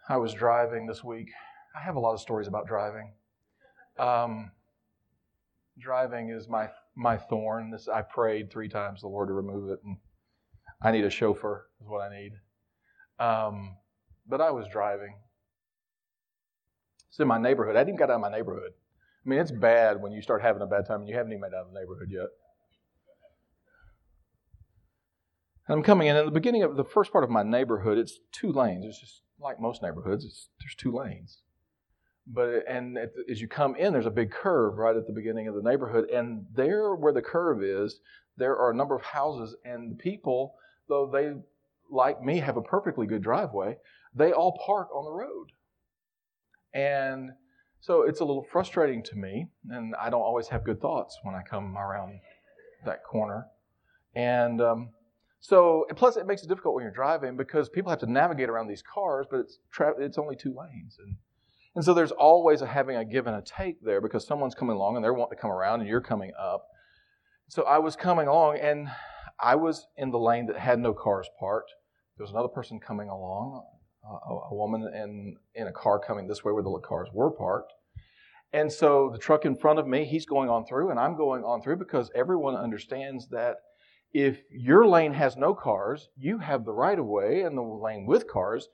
[0.10, 1.30] I was driving this week.
[1.76, 3.14] I have a lot of stories about driving.
[3.98, 4.52] Um,
[5.80, 7.72] driving is my my thorn.
[7.72, 9.98] This I prayed three times the Lord to remove it, and
[10.82, 12.34] I need a chauffeur is what I need.
[13.20, 13.78] Um,
[14.28, 15.16] but I was driving.
[17.12, 17.76] It's in my neighborhood.
[17.76, 18.72] I didn't get out of my neighborhood.
[19.26, 21.42] I mean, it's bad when you start having a bad time and you haven't even
[21.42, 22.28] made out of the neighborhood yet.
[25.68, 26.16] And I'm coming in.
[26.16, 28.86] In the beginning of the first part of my neighborhood, it's two lanes.
[28.86, 31.40] It's just like most neighborhoods, there's two lanes.
[32.26, 32.98] But and
[33.30, 36.10] as you come in, there's a big curve right at the beginning of the neighborhood,
[36.10, 38.00] and there where the curve is,
[38.38, 40.56] there are a number of houses, and the people,
[40.88, 41.34] though they
[41.90, 43.78] like me have a perfectly good driveway,
[44.16, 45.52] they all park on the road.
[46.74, 47.32] And
[47.80, 51.36] so it's a little frustrating to me, and I don't always have good thoughts when
[51.36, 52.20] I come around
[52.86, 53.48] that corner.
[54.16, 54.90] And um,
[55.40, 58.68] so, plus it makes it difficult when you're driving because people have to navigate around
[58.68, 61.16] these cars, but it's tra- it's only two lanes, and
[61.76, 64.76] and so there's always a having a give and a take there because someone's coming
[64.76, 66.68] along and they're wanting to come around and you're coming up.
[67.48, 68.90] So I was coming along and
[69.40, 71.72] I was in the lane that had no cars parked.
[72.18, 73.64] There was another person coming along,
[74.04, 77.30] Uh, a, a woman in in a car coming this way where the cars were
[77.30, 77.74] parked.
[78.54, 81.44] And so the truck in front of me, he's going on through, and I'm going
[81.44, 83.58] on through because everyone understands that
[84.14, 88.06] if your lane has no cars, you have the right of way and the lane
[88.06, 88.68] with cars.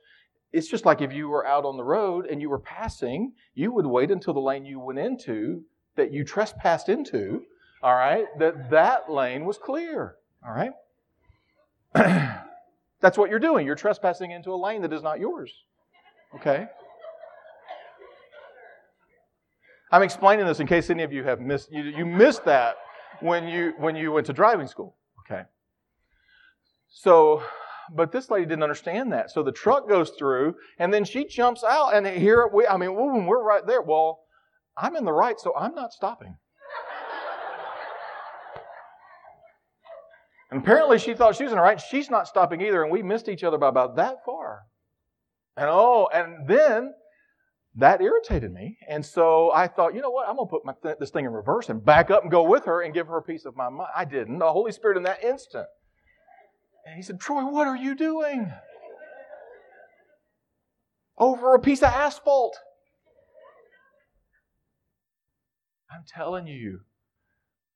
[0.51, 3.71] It's just like if you were out on the road and you were passing, you
[3.71, 5.63] would wait until the lane you went into,
[5.95, 7.43] that you trespassed into,
[7.83, 10.71] all right, that that lane was clear, all right?
[13.01, 13.65] That's what you're doing.
[13.65, 15.53] You're trespassing into a lane that is not yours,
[16.35, 16.67] okay?
[19.91, 22.75] I'm explaining this in case any of you have missed you, you missed that
[23.21, 24.95] when you when you went to driving school.
[25.21, 25.43] Okay.
[26.89, 27.43] So,
[27.93, 29.31] but this lady didn't understand that.
[29.31, 32.93] So the truck goes through, and then she jumps out, and here we, I mean,
[32.95, 33.81] we're right there.
[33.81, 34.21] Well,
[34.75, 36.37] I'm in the right, so I'm not stopping.
[40.49, 41.79] And apparently she thought she was in the right.
[41.79, 44.61] She's not stopping either, and we missed each other by about that far.
[45.57, 46.93] And oh, and then
[47.75, 48.77] that irritated me.
[48.87, 50.27] And so I thought, you know what?
[50.27, 52.65] I'm going to put th- this thing in reverse and back up and go with
[52.65, 53.89] her and give her a piece of my mind.
[53.95, 54.39] I didn't.
[54.39, 55.67] The Holy Spirit in that instant.
[56.85, 58.51] And he said, Troy, what are you doing?
[61.17, 62.57] Over a piece of asphalt.
[65.91, 66.81] I'm telling you,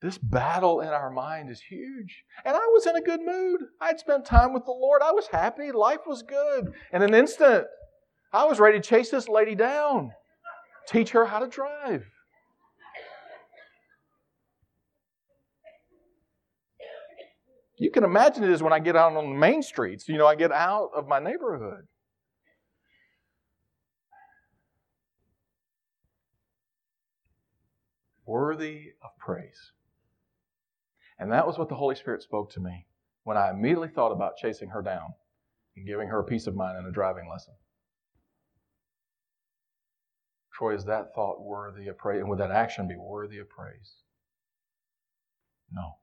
[0.02, 2.24] this battle in our mind is huge.
[2.44, 3.62] And I was in a good mood.
[3.80, 5.04] I'd spent time with the Lord.
[5.04, 5.72] I was happy.
[5.72, 6.74] Life was good.
[6.92, 7.68] In an instant,
[8.34, 10.12] I was ready to chase this lady down,
[10.88, 12.04] teach her how to drive.
[17.78, 20.08] You can imagine it is when I get out on the main streets.
[20.08, 21.88] You know, I get out of my neighborhood.
[28.26, 29.74] Worthy of praise.
[31.22, 32.88] And that was what the Holy Spirit spoke to me
[33.26, 35.14] when I immediately thought about chasing her down
[35.78, 37.54] and giving her a piece of mind and a driving lesson.
[40.52, 42.22] Troy, is that thought worthy of praise?
[42.22, 43.98] And would that action be worthy of praise?
[45.72, 45.98] No,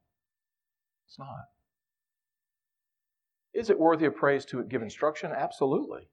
[1.09, 1.46] it's not.
[3.52, 5.33] Is it worthy of praise to give instruction?
[5.37, 6.09] Absolutely.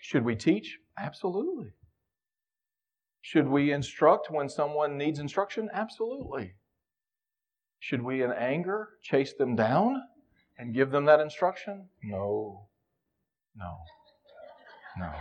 [0.00, 0.80] Should we teach?
[0.98, 1.74] Absolutely.
[3.20, 5.68] Should we instruct when someone needs instruction?
[5.72, 6.54] Absolutely.
[7.80, 10.02] Should we, in anger, chase them down
[10.58, 11.88] and give them that instruction?
[12.04, 12.66] No.
[13.56, 13.76] No.
[14.98, 15.12] No.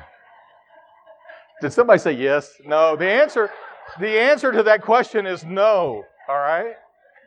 [1.62, 2.54] Did somebody say yes?
[2.65, 2.95] No.
[2.95, 3.50] The answer,
[4.00, 6.04] the answer to that question is no.
[6.28, 6.74] All right?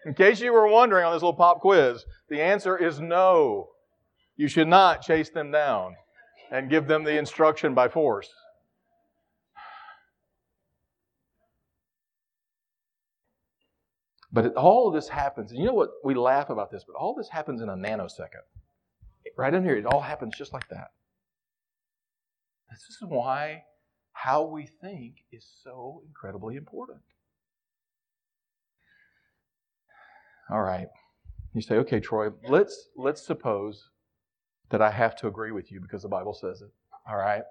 [0.04, 3.68] In case you were wondering on this little pop quiz, the answer is no.
[4.36, 5.94] You should not chase them down
[6.50, 8.28] and give them the instruction by force.
[14.32, 15.90] But all of this happens, and you know what?
[16.02, 18.46] We laugh about this, but all this happens in a nanosecond.
[19.36, 20.92] Right in here, it all happens just like that.
[22.70, 23.64] This is why
[24.12, 27.00] how we think is so incredibly important.
[30.50, 30.88] All right.
[31.54, 33.90] You say, okay, Troy, let's let's suppose
[34.70, 36.70] that I have to agree with you because the Bible says it.
[37.06, 37.42] All right?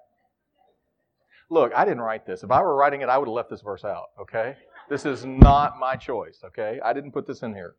[1.50, 2.42] Look, I didn't write this.
[2.42, 4.56] If I were writing it, I would have left this verse out, okay?
[4.92, 6.78] This is not my choice, okay?
[6.84, 7.76] I didn't put this in here.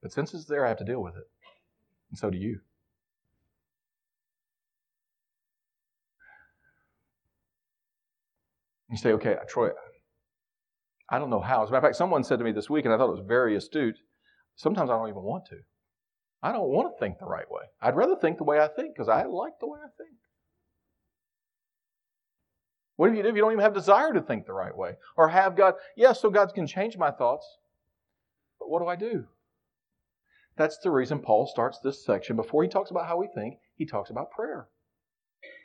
[0.00, 1.28] But since it's there, I have to deal with it.
[2.10, 2.60] And so do you.
[8.88, 9.70] You say, okay, Troy,
[11.08, 11.64] I don't know how.
[11.64, 13.18] As a matter of fact, someone said to me this week, and I thought it
[13.18, 13.98] was very astute,
[14.54, 15.56] sometimes I don't even want to.
[16.40, 17.64] I don't want to think the right way.
[17.82, 20.19] I'd rather think the way I think because I like the way I think.
[23.00, 24.96] What if you do if you don't even have desire to think the right way?
[25.16, 27.46] Or have God, yes, so God can change my thoughts,
[28.58, 29.24] but what do I do?
[30.58, 32.36] That's the reason Paul starts this section.
[32.36, 34.68] Before he talks about how we think, he talks about prayer.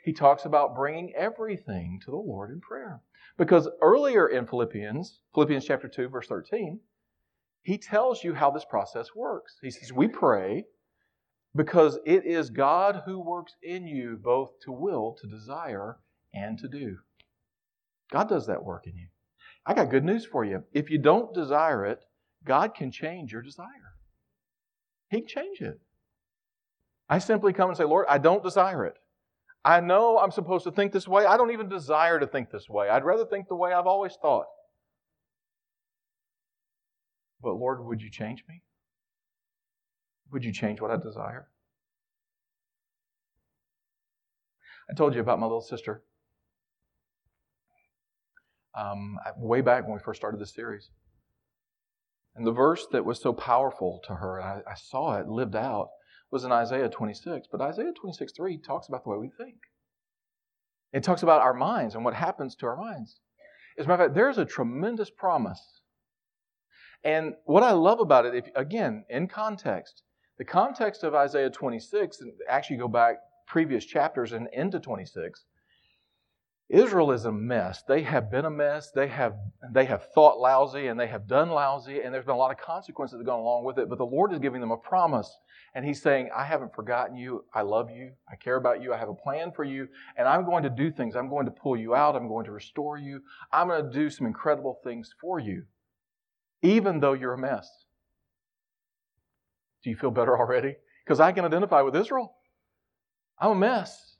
[0.02, 3.02] He talks about bringing everything to the Lord in prayer.
[3.36, 6.80] Because earlier in Philippians, Philippians chapter 2, verse 13,
[7.60, 9.58] he tells you how this process works.
[9.60, 10.64] He says, We pray
[11.54, 15.98] because it is God who works in you both to will, to desire,
[16.32, 16.96] and to do.
[18.10, 19.08] God does that work in you.
[19.64, 20.62] I got good news for you.
[20.72, 22.00] If you don't desire it,
[22.44, 23.66] God can change your desire.
[25.10, 25.80] He can change it.
[27.08, 28.94] I simply come and say, Lord, I don't desire it.
[29.64, 31.26] I know I'm supposed to think this way.
[31.26, 32.88] I don't even desire to think this way.
[32.88, 34.46] I'd rather think the way I've always thought.
[37.42, 38.62] But Lord, would you change me?
[40.32, 41.48] Would you change what I desire?
[44.88, 46.02] I told you about my little sister.
[48.76, 50.90] Um, way back when we first started this series.
[52.34, 55.56] And the verse that was so powerful to her, and I, I saw it lived
[55.56, 55.88] out,
[56.30, 57.48] was in Isaiah 26.
[57.50, 59.56] But Isaiah 26 3 talks about the way we think.
[60.92, 63.20] It talks about our minds and what happens to our minds.
[63.78, 65.80] As a matter of fact, there's a tremendous promise
[67.06, 70.02] and what I love about it, if, again, in context,
[70.38, 75.44] the context of Isaiah 26, and actually go back previous chapters and into 26,
[76.68, 77.84] Israel is a mess.
[77.86, 78.90] They have been a mess.
[78.90, 79.36] They have,
[79.72, 82.58] they have thought lousy and they have done lousy, and there's been a lot of
[82.58, 83.88] consequences that have gone along with it.
[83.88, 85.32] But the Lord is giving them a promise,
[85.76, 87.44] and He's saying, I haven't forgotten you.
[87.54, 88.12] I love you.
[88.28, 88.92] I care about you.
[88.92, 89.86] I have a plan for you,
[90.18, 91.14] and I'm going to do things.
[91.14, 92.16] I'm going to pull you out.
[92.16, 93.20] I'm going to restore you.
[93.52, 95.64] I'm going to do some incredible things for you
[96.62, 97.68] even though you're a mess.
[99.82, 100.76] Do you feel better already?
[101.04, 102.34] Because I can identify with Israel.
[103.38, 104.15] I'm a mess.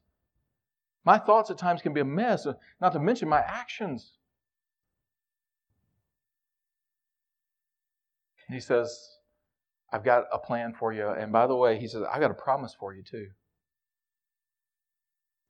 [1.07, 4.15] My thoughts at times can be a mess, uh, not to mention my actions.
[8.49, 8.93] He says,
[9.93, 11.09] I've got a plan for you.
[11.09, 13.29] And by the way, he says, I've got a promise for you too.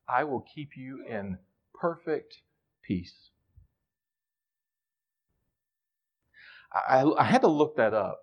[0.07, 1.39] I will keep you in
[1.75, 2.43] perfect
[2.83, 3.31] peace.
[6.73, 8.21] I, I had to look that up.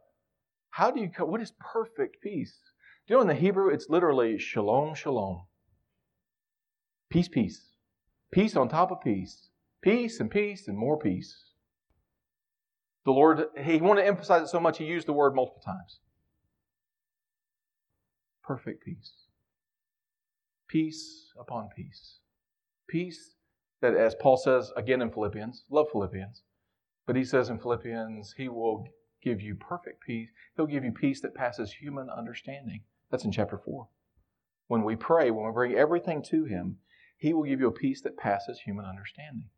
[0.69, 2.55] How do you, what is perfect peace?
[3.07, 5.45] Do you know in the Hebrew it's literally shalom, shalom.
[7.13, 7.61] Peace, peace.
[8.31, 9.49] Peace on top of peace.
[9.83, 11.43] Peace and peace and more peace.
[13.05, 15.99] The Lord, He wanted to emphasize it so much, He used the word multiple times.
[18.43, 19.11] Perfect peace.
[20.67, 22.15] Peace upon peace.
[22.89, 23.35] Peace
[23.81, 26.41] that, as Paul says again in Philippians, love Philippians,
[27.05, 28.87] but he says in Philippians, he will
[29.21, 30.29] give you perfect peace.
[30.55, 32.81] He'll give you peace that passes human understanding.
[33.11, 33.87] That's in chapter 4.
[34.67, 36.77] When we pray, when we bring everything to him,
[37.17, 39.49] he will give you a peace that passes human understanding.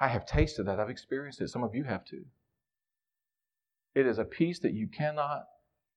[0.00, 0.78] I have tasted that.
[0.78, 1.48] I've experienced it.
[1.48, 2.24] Some of you have too.
[3.94, 5.44] It is a peace that you cannot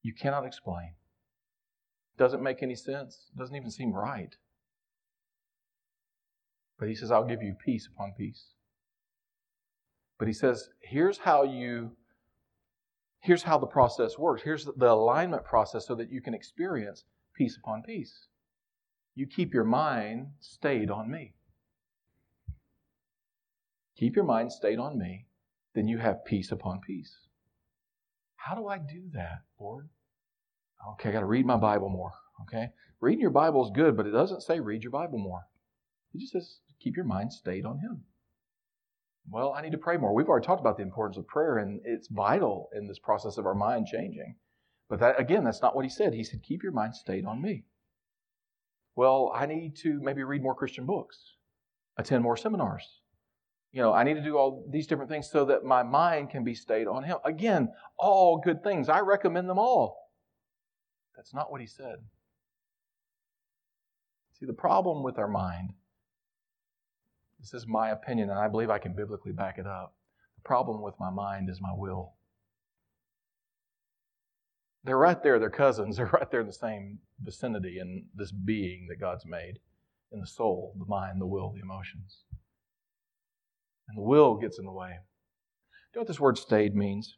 [0.02, 0.94] you cannot explain.
[2.18, 3.30] Doesn't make any sense.
[3.38, 4.36] Doesn't even seem right.
[6.80, 8.54] But he says, I'll give you peace upon peace.
[10.18, 11.92] But he says, here's how you
[13.20, 14.42] here's how the process works.
[14.42, 17.04] Here's the alignment process so that you can experience
[17.36, 18.28] peace upon peace.
[19.16, 21.34] You keep your mind stayed on me.
[23.98, 25.28] Keep your mind stayed on me,
[25.76, 27.16] then you have peace upon peace.
[28.36, 29.90] How do I do that, Lord?
[30.94, 32.14] Okay, I got to read my Bible more.
[32.42, 32.70] Okay?
[33.00, 35.48] Reading your Bible is good, but it doesn't say read your Bible more.
[36.14, 38.04] It just says keep your mind stayed on Him.
[39.30, 40.16] Well, I need to pray more.
[40.16, 43.46] We've already talked about the importance of prayer, and it's vital in this process of
[43.46, 44.36] our mind changing.
[44.90, 46.14] But that, again, that's not what He said.
[46.14, 47.66] He said, keep your mind stayed on me.
[48.96, 51.36] Well, I need to maybe read more Christian books,
[51.98, 53.02] attend more seminars,
[53.72, 56.44] you know, I need to do all these different things so that my mind can
[56.44, 57.18] be stayed on Him.
[57.24, 58.90] Again, all good things.
[58.90, 60.10] I recommend them all.
[61.16, 62.00] That's not what He said.
[64.38, 65.74] See, the problem with our mind,
[67.40, 69.96] this is my opinion, and I believe I can biblically back it up.
[70.36, 72.14] The problem with my mind is my will.
[74.84, 75.98] They're right there, they're cousins.
[75.98, 79.60] They're right there in the same vicinity in this being that God's made
[80.12, 82.24] in the soul, the mind, the will, the emotions
[83.92, 84.90] and the will gets in the way.
[84.90, 87.18] Do you know what this word stayed means?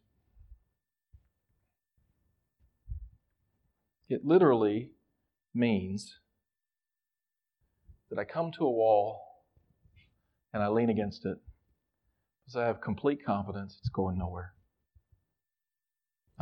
[4.10, 4.92] It literally
[5.54, 6.20] means
[8.10, 9.22] that I come to a wall
[10.52, 11.38] and I lean against it
[12.44, 14.54] because I have complete confidence it's going nowhere.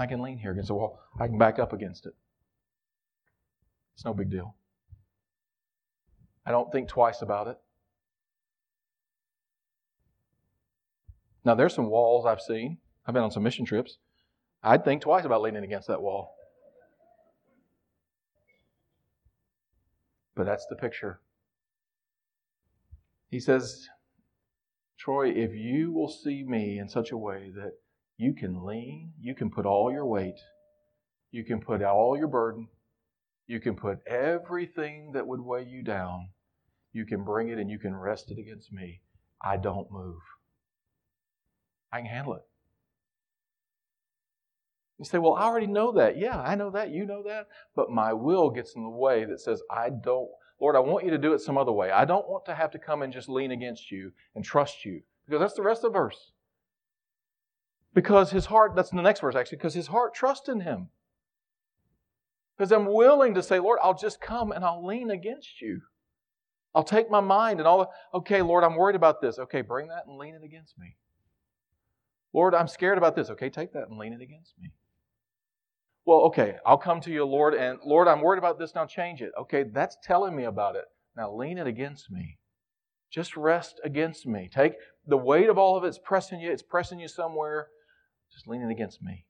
[0.02, 2.16] I can lean here against the wall, I can back up against it.
[3.94, 4.56] It's no big deal.
[6.44, 7.58] I don't think twice about it.
[11.46, 12.80] Now, there's some walls I've seen.
[13.06, 14.00] I've been on some mission trips.
[14.64, 16.34] I'd think twice about leaning against that wall.
[20.34, 21.20] But that's the picture.
[23.30, 23.88] He says,
[24.98, 27.74] Troy, if you will see me in such a way that
[28.22, 30.40] you can lean, you can put all your weight,
[31.32, 32.68] you can put all your burden,
[33.48, 36.30] you can put everything that would weigh you down,
[36.94, 39.02] you can bring it and you can rest it against me.
[39.44, 40.20] I don't move.
[41.92, 42.44] I can handle it.
[45.00, 46.16] You say, Well, I already know that.
[46.16, 46.92] Yeah, I know that.
[46.92, 47.48] You know that.
[47.76, 51.10] But my will gets in the way that says, I don't, Lord, I want you
[51.10, 51.90] to do it some other way.
[51.90, 55.02] I don't want to have to come and just lean against you and trust you.
[55.26, 56.34] Because that's the rest of the verse.
[57.94, 60.90] Because his heart, that's in the next verse actually, because his heart trusts in him.
[62.58, 65.82] Because I'm willing to say, Lord, I'll just come and I'll lean against you.
[66.74, 69.40] I'll take my mind and all, okay, Lord, I'm worried about this.
[69.40, 70.96] Okay, bring that and lean it against me.
[72.34, 73.30] Lord, I'm scared about this.
[73.30, 74.72] Okay, take that and lean it against me.
[76.06, 78.74] Well, okay, I'll come to you, Lord, and Lord, I'm worried about this.
[78.74, 79.32] Now change it.
[79.40, 80.86] Okay, that's telling me about it.
[81.16, 82.38] Now lean it against me.
[83.12, 84.50] Just rest against me.
[84.52, 84.74] Take
[85.06, 87.68] the weight of all of it's pressing you, it's pressing you somewhere.
[88.34, 89.26] Just leaning against me.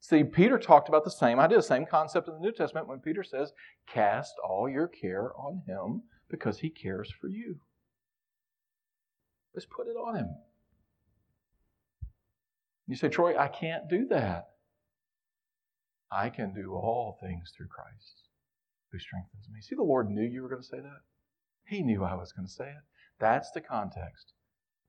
[0.00, 2.98] See, Peter talked about the same idea, the same concept in the New Testament when
[2.98, 3.52] Peter says,
[3.86, 7.60] Cast all your care on him because he cares for you.
[9.54, 10.28] Just put it on him.
[12.88, 14.48] You say, Troy, I can't do that.
[16.10, 18.28] I can do all things through Christ
[18.90, 19.60] who strengthens me.
[19.60, 21.00] See, the Lord knew you were going to say that.
[21.64, 22.82] He knew I was going to say it.
[23.20, 24.32] That's the context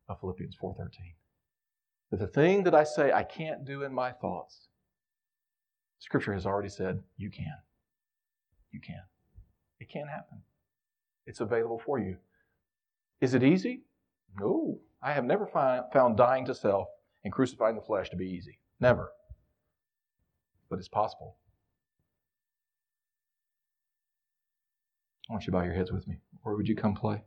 [0.10, 0.90] of Philippians 4:13.
[2.14, 4.68] That the thing that I say I can't do in my thoughts,
[5.98, 7.56] Scripture has already said you can.
[8.72, 9.02] You can.
[9.80, 10.44] It can happen.
[11.26, 12.18] It's available for you.
[13.20, 13.82] Is it easy?
[14.40, 14.80] No.
[15.02, 16.88] I have never find, found dying to self
[17.24, 18.60] and crucifying the flesh to be easy.
[18.80, 19.12] Never.
[20.70, 21.38] But it's possible.
[25.28, 26.20] I want you to bow your heads with me.
[26.46, 27.24] Or would you come play?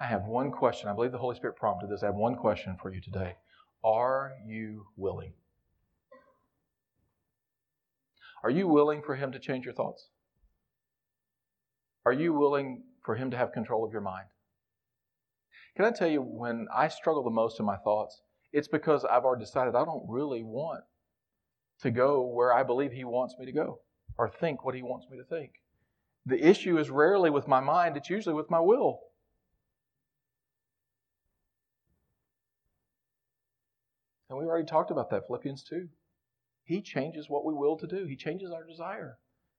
[0.00, 0.88] I have one question.
[0.88, 2.02] I believe the Holy Spirit prompted this.
[2.02, 3.34] I have one question for you today.
[3.82, 5.32] Are you willing?
[8.42, 10.08] Are you willing for Him to change your thoughts?
[12.06, 14.26] Are you willing for Him to have control of your mind?
[15.76, 18.20] Can I tell you, when I struggle the most in my thoughts,
[18.52, 20.84] it's because I've already decided I don't really want
[21.82, 23.80] to go where I believe He wants me to go
[24.16, 25.52] or think what He wants me to think.
[26.26, 29.00] The issue is rarely with my mind, it's usually with my will.
[34.30, 35.88] And already talked about that, Philippians 2.
[36.64, 39.18] He changes what we will to do, He changes our desire.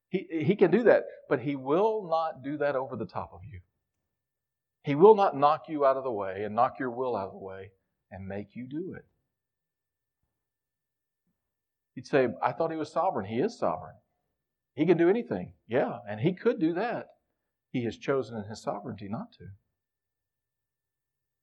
[0.09, 3.41] He, he can do that, but He will not do that over the top of
[3.43, 3.59] you.
[4.83, 7.33] He will not knock you out of the way and knock your will out of
[7.33, 7.71] the way
[8.11, 9.05] and make you do it.
[11.95, 13.25] You'd say, I thought He was sovereign.
[13.25, 13.95] He is sovereign.
[14.75, 15.53] He can do anything.
[15.67, 17.07] Yeah, and He could do that.
[17.71, 19.45] He has chosen in His sovereignty not to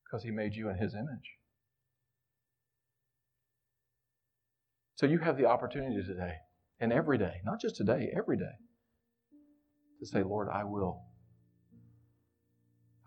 [0.04, 1.36] because He made you in His image.
[4.96, 6.36] So you have the opportunity today
[6.80, 8.54] and every day, not just today, every day,
[10.00, 11.02] to say, Lord, I will.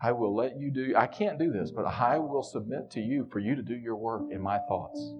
[0.00, 3.28] I will let you do, I can't do this, but I will submit to you
[3.32, 5.14] for you to do your work in my thoughts.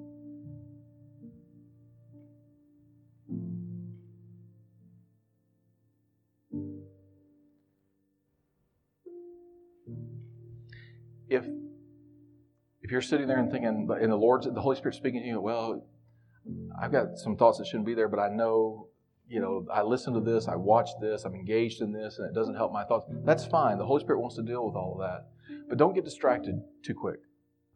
[11.28, 11.44] If
[12.80, 15.40] if you're sitting there and thinking, and the Lord's, the Holy Spirit speaking to you,
[15.40, 15.84] well,
[16.80, 18.88] I've got some thoughts that shouldn't be there, but I know,
[19.28, 22.34] you know, I listen to this, I watch this, I'm engaged in this, and it
[22.34, 23.06] doesn't help my thoughts.
[23.24, 23.78] That's fine.
[23.78, 25.28] The Holy Spirit wants to deal with all of that.
[25.68, 27.20] But don't get distracted too quick.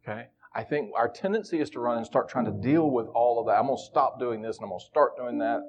[0.02, 0.26] Okay?
[0.54, 3.46] I think our tendency is to run and start trying to deal with all of
[3.46, 3.58] that.
[3.58, 5.60] I'm going to stop doing this and I'm going to start doing that.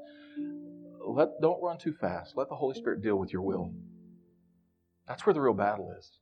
[1.07, 2.35] Let, don't run too fast.
[2.35, 3.73] Let the Holy Spirit deal with your will.
[5.07, 6.19] That's where the real battle is.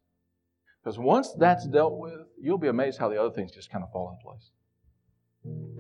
[0.81, 3.91] Because once that's dealt with, you'll be amazed how the other things just kind of
[3.91, 4.51] fall in place.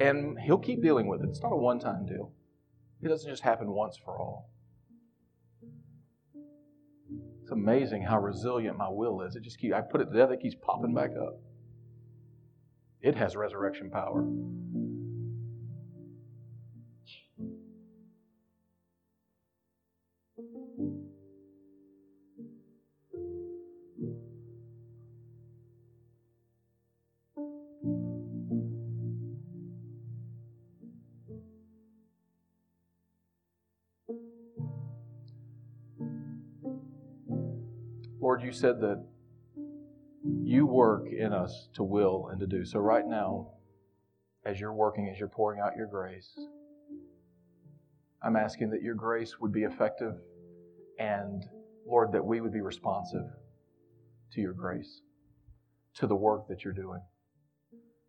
[0.03, 1.29] And he'll keep dealing with it.
[1.29, 2.33] It's not a one time deal,
[3.01, 4.49] it doesn't just happen once for all.
[7.41, 9.35] It's amazing how resilient my will is.
[9.35, 11.39] It just keeps, I put it to death, it keeps popping back up.
[13.01, 14.25] It has resurrection power.
[38.55, 39.03] Said that
[40.41, 42.65] you work in us to will and to do.
[42.65, 43.51] So, right now,
[44.45, 46.37] as you're working, as you're pouring out your grace,
[48.21, 50.15] I'm asking that your grace would be effective
[50.97, 51.43] and,
[51.85, 53.25] Lord, that we would be responsive
[54.33, 55.01] to your grace,
[55.95, 57.01] to the work that you're doing,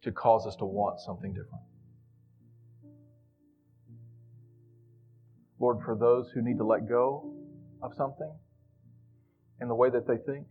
[0.03, 1.65] to cause us to want something different.
[5.59, 7.35] Lord, for those who need to let go
[7.83, 8.33] of something,
[9.61, 10.47] in the way that they think.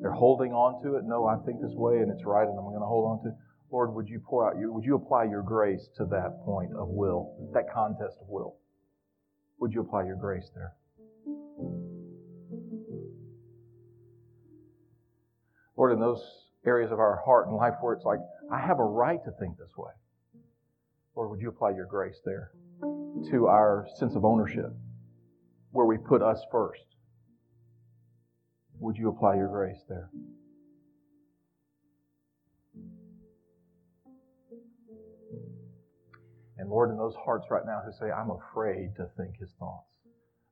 [0.00, 1.04] They're holding on to it.
[1.04, 3.28] No, I think this way and it's right and I'm going to hold on to
[3.30, 3.34] it.
[3.70, 6.88] Lord, would you pour out your, would you apply your grace to that point of
[6.88, 8.56] will, that contest of will?
[9.60, 10.74] Would you apply your grace there?
[15.76, 16.22] Lord, in those
[16.64, 18.20] areas of our heart and life where it's like,
[18.52, 19.92] I have a right to think this way.
[21.14, 22.52] Lord, would you apply your grace there
[23.30, 24.72] to our sense of ownership,
[25.70, 26.95] where we put us first?
[28.80, 30.10] Would you apply your grace there?
[36.58, 39.88] And Lord, in those hearts right now who say, I'm afraid to think his thoughts,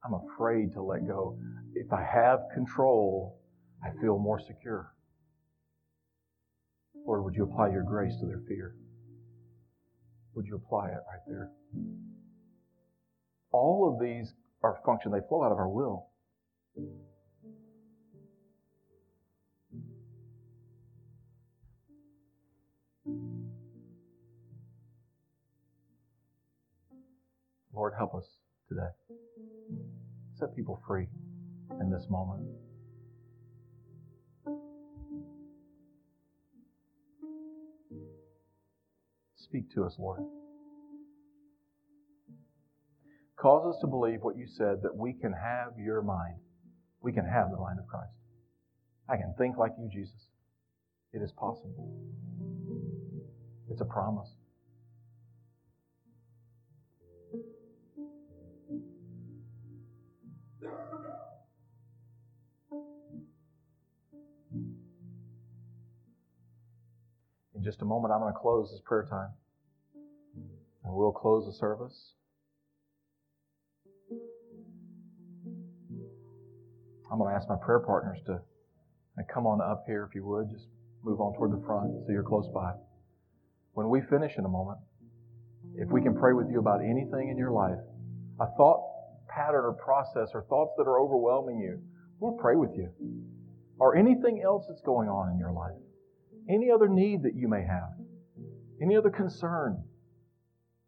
[0.05, 1.39] I'm afraid to let go.
[1.75, 3.41] If I have control,
[3.83, 4.93] I feel more secure.
[7.07, 8.75] Lord, would you apply your grace to their fear?
[10.35, 11.51] Would you apply it right there?
[13.53, 16.09] All of these are function, they flow out of our will.
[27.75, 28.25] Lord, help us
[28.69, 28.91] today.
[30.39, 31.07] Set people free
[31.81, 32.45] in this moment.
[39.37, 40.21] Speak to us, Lord.
[43.37, 46.37] Cause us to believe what you said that we can have your mind.
[47.03, 48.15] We can have the mind of Christ.
[49.09, 50.29] I can think like you, Jesus.
[51.13, 51.93] It is possible.
[53.71, 54.31] It's a promise.
[67.65, 69.31] In just a moment, I'm going to close this prayer time.
[70.85, 72.13] And we'll close the service.
[77.11, 78.43] I'm going to ask my prayer partners to
[79.33, 80.51] come on up here if you would.
[80.51, 80.67] Just
[81.03, 82.73] move on toward the front so you're close by.
[83.73, 84.81] When we finish in a moment,
[85.77, 87.81] if we can pray with you about anything in your life,
[88.41, 88.85] a thought
[89.27, 91.81] pattern or process or thoughts that are overwhelming you,
[92.21, 92.91] we'll pray with you.
[93.79, 95.81] Or anything else that's going on in your life.
[96.49, 97.95] Any other need that you may have.
[98.83, 99.83] any other concern,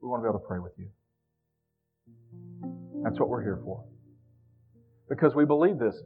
[0.00, 0.88] we want to be able to pray with you.
[3.02, 3.84] That's what we're here for.
[5.08, 5.96] Because we believe this.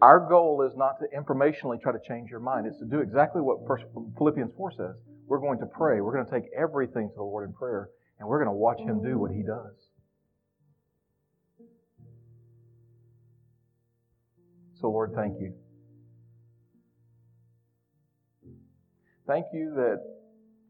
[0.00, 2.66] Our goal is not to informationally try to change your mind.
[2.66, 3.58] It's to do exactly what
[4.18, 4.96] Philippians 4 says.
[5.26, 6.00] We're going to pray.
[6.00, 7.88] We're going to take everything to the Lord in prayer,
[8.18, 9.74] and we're going to watch Him do what He does.
[14.80, 15.54] So, Lord, thank you.
[19.26, 20.00] Thank you that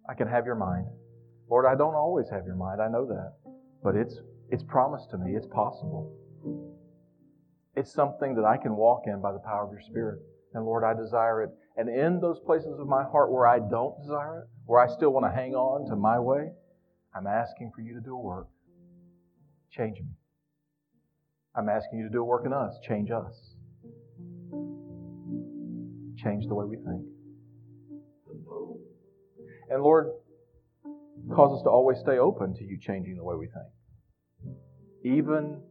[0.08, 0.86] I can have your mind.
[1.50, 2.80] Lord, I don't always have your mind.
[2.80, 3.34] I know that.
[3.82, 5.34] But it's, it's promised to me.
[5.34, 6.12] It's possible.
[7.76, 10.20] It's something that I can walk in by the power of your Spirit.
[10.54, 11.50] And Lord, I desire it.
[11.76, 15.10] And in those places of my heart where I don't desire it, where I still
[15.10, 16.50] want to hang on to my way,
[17.14, 18.46] I'm asking for you to do a work.
[19.70, 20.06] Change me.
[21.56, 22.78] I'm asking you to do a work in us.
[22.86, 23.54] Change us.
[26.16, 27.04] Change the way we think.
[29.70, 30.08] And Lord,
[31.34, 34.54] cause us to always stay open to you changing the way we think.
[35.04, 35.62] Even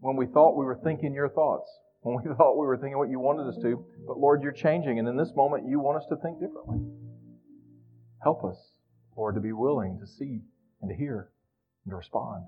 [0.00, 1.70] when we thought we were thinking your thoughts,
[2.02, 4.98] when we thought we were thinking what you wanted us to, but Lord, you're changing,
[4.98, 6.78] and in this moment, you want us to think differently.
[8.22, 8.56] Help us,
[9.16, 10.40] Lord, to be willing to see
[10.80, 11.30] and to hear
[11.84, 12.44] and to respond.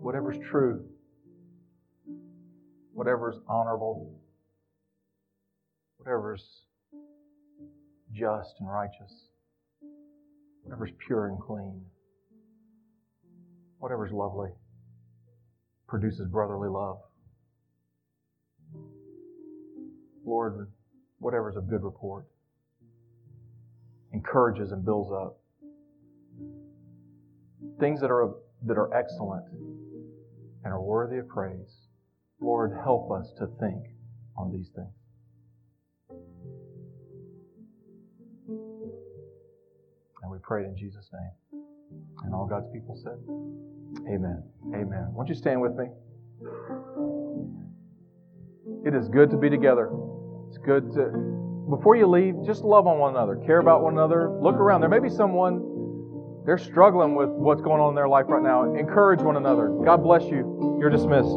[0.00, 0.84] Whatever's true,
[2.94, 4.14] whatever's honorable,
[5.96, 6.62] whatever's
[8.12, 9.28] just and righteous,
[10.62, 11.82] whatever's pure and clean,
[13.78, 14.50] whatever's lovely,
[15.88, 16.98] produces brotherly love.
[20.24, 20.68] Lord,
[21.18, 22.26] whatever's of good report,
[24.12, 25.38] encourages and builds up.
[27.80, 28.34] Things that are,
[28.66, 31.83] that are excellent and are worthy of praise.
[32.44, 33.86] Lord, help us to think
[34.36, 34.92] on these things.
[40.22, 41.62] And we pray it in Jesus' name.
[42.24, 43.18] And all God's people said,
[44.12, 44.42] Amen.
[44.74, 45.08] Amen.
[45.12, 45.86] Won't you stand with me?
[48.84, 49.90] It is good to be together.
[50.48, 54.30] It's good to, before you leave, just love on one another, care about one another,
[54.42, 54.82] look around.
[54.82, 58.74] There may be someone, they're struggling with what's going on in their life right now.
[58.74, 59.68] Encourage one another.
[59.82, 60.76] God bless you.
[60.78, 61.32] You're dismissed.